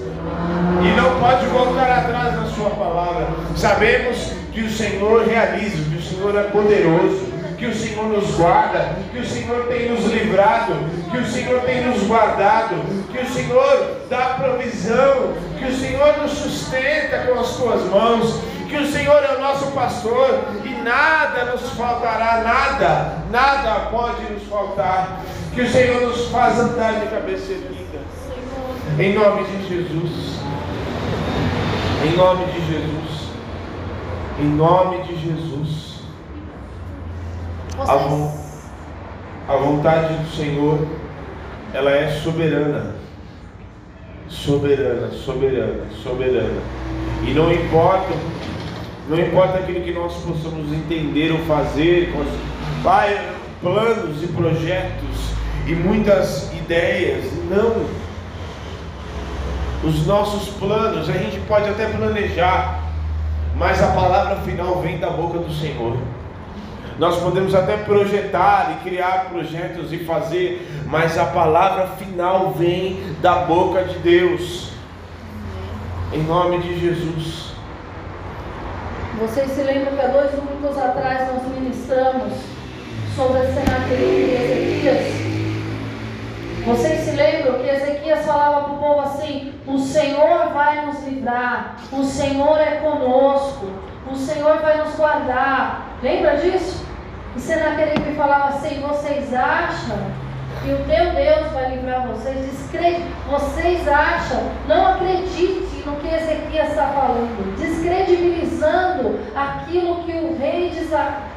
[0.83, 3.27] e não pode voltar atrás na Sua palavra.
[3.55, 7.32] Sabemos que o Senhor realiza, que o Senhor é poderoso,
[7.63, 10.73] que o Senhor nos guarda, que o Senhor tem nos livrado,
[11.09, 12.75] que o Senhor tem nos guardado,
[13.09, 18.75] que o Senhor dá provisão, que o Senhor nos sustenta com as tuas mãos, que
[18.75, 25.21] o Senhor é o nosso pastor e nada nos faltará, nada, nada pode nos faltar.
[25.53, 27.99] Que o Senhor nos faz andar de cabeça erguida.
[28.99, 30.39] Em nome de Jesus.
[32.03, 33.29] Em nome de Jesus.
[34.37, 35.82] Em nome de Jesus.
[37.79, 40.87] A, a vontade do Senhor,
[41.73, 42.95] ela é soberana.
[44.29, 46.61] Soberana, soberana, soberana.
[47.25, 48.13] E não importa
[49.07, 52.13] não importa aquilo que nós possamos entender ou fazer,
[52.81, 53.31] vai,
[53.61, 55.33] planos e projetos
[55.67, 57.25] e muitas ideias.
[57.49, 57.85] Não.
[59.83, 62.81] Os nossos planos, a gente pode até planejar,
[63.57, 65.97] mas a palavra final vem da boca do Senhor.
[66.99, 73.35] Nós podemos até projetar e criar projetos e fazer, mas a palavra final vem da
[73.39, 74.71] boca de Deus.
[76.13, 77.53] Em nome de Jesus.
[79.19, 82.33] Vocês se lembram que há dois domingos atrás nós ministramos
[83.15, 85.23] sobre Senaquerib e Ezequias?
[86.65, 91.75] Vocês se lembram que Ezequias falava para o povo assim: O Senhor vai nos livrar,
[91.91, 93.65] o Senhor é conosco,
[94.11, 95.97] o Senhor vai nos guardar.
[96.01, 96.82] Lembra disso?
[97.35, 99.97] E Senaquerib falava assim: Vocês acham
[100.63, 102.45] que o teu Deus vai livrar vocês?
[102.45, 104.41] Descredi vocês acham?
[104.67, 110.71] Não acredite no que Ezequias está falando, descredibilizando aquilo que o rei,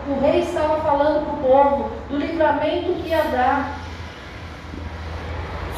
[0.08, 3.78] o rei estava falando para o povo, do livramento que ia dar.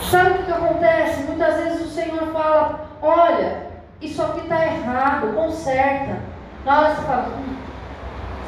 [0.03, 1.23] Sabe o que, que acontece?
[1.25, 3.69] Muitas vezes o Senhor fala: Olha,
[4.01, 6.17] isso aqui está errado, conserta.
[6.65, 7.57] Na hora você fala: hum,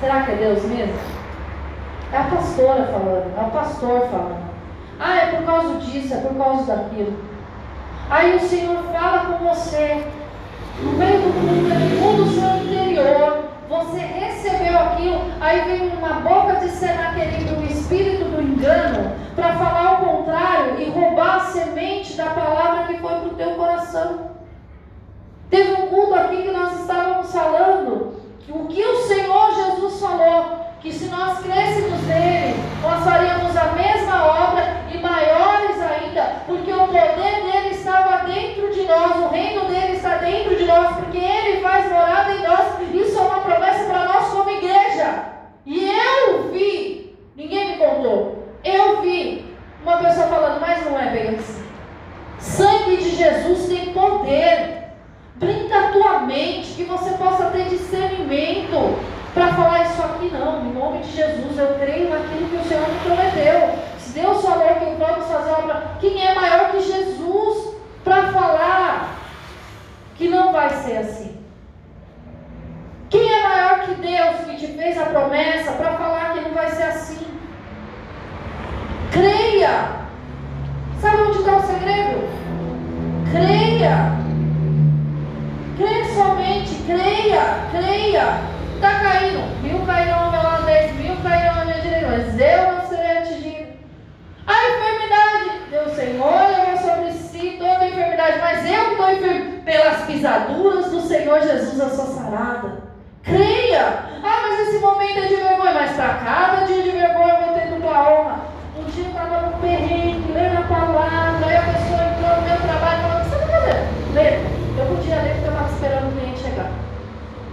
[0.00, 1.19] Será que é Deus mesmo?
[2.12, 4.50] É a pastora falando, é o pastor falando.
[4.98, 7.16] Ah, é por causa disso, é por causa daquilo.
[8.10, 10.04] Aí o Senhor fala com você,
[10.82, 16.68] no meio do mundo, do seu interior, você recebeu aquilo, aí vem uma boca de
[16.70, 22.88] Senaqueribe, um espírito do engano, para falar o contrário e roubar a semente da palavra
[22.88, 24.30] que foi para o teu coração.
[25.48, 28.19] Teve um culto aqui que nós estávamos falando,
[28.52, 34.24] o que o Senhor Jesus falou, que se nós crêssemos nele, nós faríamos a mesma
[34.24, 39.96] obra e maiores ainda, porque o poder dele estava dentro de nós, o reino dele
[39.96, 42.80] está dentro de nós, porque ele faz morada em nós.
[42.92, 45.24] Isso é uma promessa para nós como igreja.
[45.66, 51.36] E eu vi, ninguém me contou, eu vi uma pessoa falando, mas não é bem
[51.36, 51.64] assim.
[52.38, 54.89] Sangue de Jesus tem poder.
[55.40, 58.98] Brinca a tua mente, que você possa ter discernimento
[59.32, 60.66] para falar isso aqui, não.
[60.66, 63.78] Em nome de Jesus, eu creio naquilo que o Senhor me prometeu.
[63.98, 69.16] Se Deus falou que vamos fazer obra, quem é maior que Jesus para falar
[70.16, 71.38] que não vai ser assim?
[73.08, 76.70] Quem é maior que Deus que te fez a promessa para falar que não vai
[76.70, 77.26] ser assim?
[79.10, 80.00] Creia.
[81.00, 82.28] Sabe onde está o segredo?
[83.32, 84.29] Creia.
[85.80, 88.40] Creia somente, creia, creia.
[88.74, 89.62] Está caindo.
[89.62, 93.16] Mil cairão ao meu lado, dez mil cairão à minha direita, mas eu não serei
[93.16, 93.72] atingido.
[94.46, 99.62] A enfermidade, Deus Senhor levou sobre si toda a enfermidade, mas eu estou enfermo.
[99.62, 102.82] Pelas pisaduras do Senhor Jesus, eu sou sarada.
[103.22, 103.86] Creia.
[104.22, 107.54] Ah, mas esse momento é de vergonha, mas para cada dia de vergonha eu vou
[107.54, 108.40] ter dupla honra.
[108.78, 112.60] Um dia eu estava no perrengue, lendo a palavra, aí a pessoa entrou no meu
[112.68, 113.99] trabalho e falou: O que você está fazendo?
[114.14, 114.38] Lê.
[114.78, 116.70] Eu podia ler porque eu estava esperando o cliente chegar.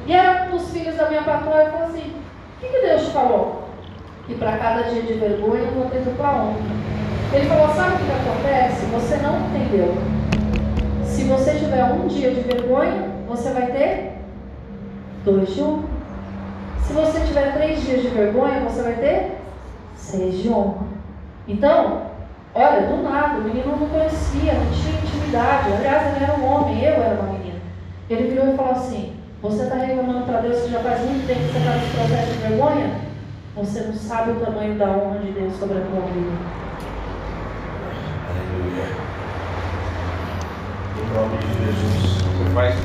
[0.05, 3.05] E era um dos filhos da minha patroa e falou assim: O que, que Deus
[3.05, 3.69] te falou?
[4.25, 6.55] Que para cada dia de vergonha eu vou ter dupla honra.
[7.33, 8.85] Ele falou: Sabe o que, que acontece?
[8.85, 9.95] Você não entendeu.
[11.03, 14.13] Se você tiver um dia de vergonha, você vai ter
[15.25, 15.83] dois de honra.
[16.83, 19.37] Se você tiver três dias de vergonha, você vai ter
[19.95, 20.87] seis de honra.
[21.47, 22.03] Então,
[22.53, 25.73] olha, do nada, o menino não conhecia, não tinha intimidade.
[25.73, 27.59] Aliás, ele era um homem, eu era uma menina.
[28.09, 31.39] Ele virou e falou assim: Você está reclamando para Deus que já faz muito tempo
[31.41, 33.07] que você está nesse processo de vergonha?
[33.55, 36.31] Você não sabe o tamanho da honra de Deus sobre a tua vida.
[38.29, 38.85] Aleluia.
[40.97, 42.17] Em nome de Jesus.
[42.21, 42.75] Você faz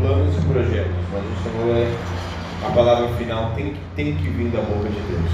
[0.00, 2.16] planos e projetos, mas o Senhor é
[2.64, 5.30] a palavra final tem que, tem que vir da boca de Deus.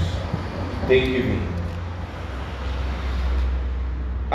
[0.87, 1.52] Tem que vir.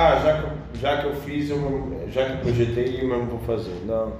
[0.00, 3.40] Ah, já que, já que eu fiz, eu, já que eu projetei, eu mesmo vou
[3.40, 3.82] fazer.
[3.84, 4.12] Não.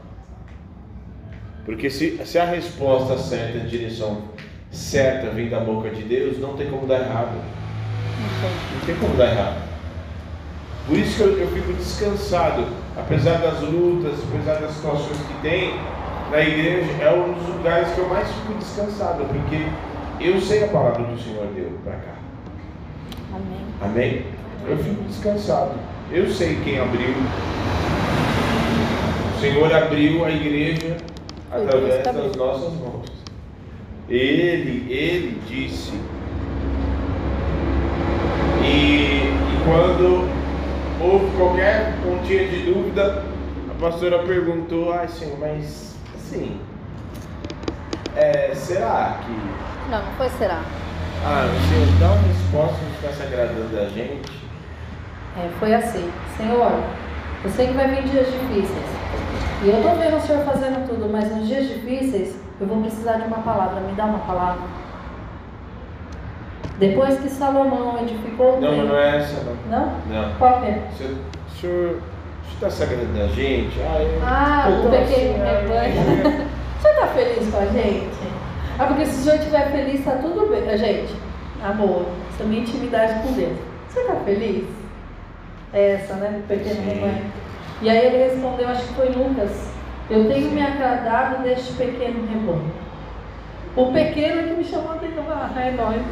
[1.64, 4.22] Porque se, se a resposta certa, a direção
[4.72, 7.40] certa vem da boca de Deus, não tem como dar errado.
[8.74, 9.62] Não tem como dar errado.
[10.88, 15.74] Por isso que eu, eu fico descansado, apesar das lutas, apesar das situações que tem,
[16.32, 19.64] na igreja é um dos lugares que eu mais fico descansado, porque
[20.20, 22.14] eu sei a palavra que o Senhor deu para cá.
[23.32, 23.60] Amém.
[23.80, 24.37] Amém?
[24.66, 25.72] Eu fico descansado.
[26.10, 27.14] Eu sei quem abriu.
[29.36, 30.96] O Senhor abriu a igreja
[31.50, 33.06] através das nossas mãos.
[34.08, 35.92] Ele, ele disse.
[38.64, 40.28] E, e quando
[41.00, 43.24] houve qualquer pontinha de dúvida,
[43.70, 45.88] a pastora perguntou, ai Senhor, mas
[46.28, 46.60] Sim.
[48.14, 49.90] É, será que.
[49.90, 50.62] Não, não foi será.
[51.24, 54.37] Ah, você dá uma resposta e ficar se agradando da gente?
[55.38, 56.10] É, foi assim.
[56.36, 56.72] Senhor,
[57.44, 58.98] eu sei que vai vir dias difíceis.
[59.62, 63.14] E eu tô vendo o Senhor fazendo tudo, mas nos dias difíceis eu vou precisar
[63.14, 63.80] de uma palavra.
[63.80, 64.62] Me dá uma palavra.
[66.78, 69.78] Depois que Salomão edificou o Não, mas não é essa, não.
[69.78, 69.92] Não?
[70.08, 70.34] Não.
[70.38, 70.82] Qual é?
[70.92, 72.00] O senhor
[72.48, 73.80] está se agradando da gente?
[73.80, 76.48] Ah, eu ah o pequeno assim, rebanho.
[76.78, 78.08] O senhor está feliz com a gente?
[78.78, 80.78] Ah, porque se o senhor estiver feliz, está tudo bem.
[80.78, 81.12] Gente,
[81.64, 83.58] amor, essa é minha intimidade com Deus.
[83.88, 84.77] O senhor está feliz?
[85.72, 86.42] É essa, né?
[86.48, 87.24] Pequeno rebanho.
[87.82, 89.70] E aí ele respondeu, acho que foi Lucas.
[90.10, 92.72] Eu tenho me agradado deste pequeno rebanho.
[93.76, 95.24] O pequeno que me chamou a atenção.
[95.28, 96.02] Ah, é nóis.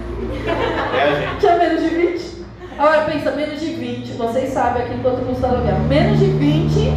[0.94, 1.40] É a gente.
[1.40, 2.46] Tinha menos de 20.
[2.78, 5.78] Agora pensa, menos de 20, vocês sabem aqui quanto custa aluguel.
[5.88, 6.92] Menos de 20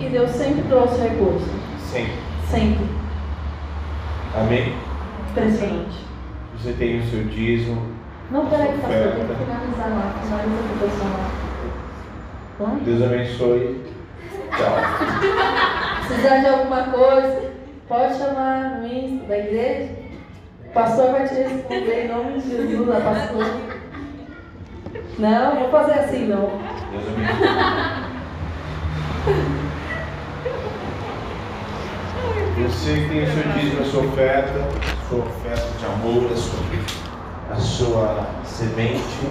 [0.00, 1.48] e Deus sempre trouxe recurso.
[1.78, 2.12] Sempre.
[2.50, 2.84] Sempre.
[4.34, 4.74] Amém?
[5.30, 5.96] Impressionante.
[6.58, 7.82] Você tem o seu dízimo.
[8.32, 10.14] Não, peraí, pastor, eu tenho que finalizar lá.
[10.22, 12.78] Finaliza a pessoa lá.
[12.82, 13.84] Deus abençoe.
[14.56, 16.06] Tchau.
[16.06, 17.52] Precisar de alguma coisa,
[17.86, 19.90] pode chamar no Insta da igreja.
[20.66, 23.52] O pastor vai te responder em nome de Jesus, a pastora.
[25.18, 26.58] Não, vou fazer assim não.
[32.56, 34.68] Deus Você que tem o seu dízimo, a sua oferta,
[35.08, 36.60] sua oferta de amor, a sua,
[37.52, 39.26] a sua semente.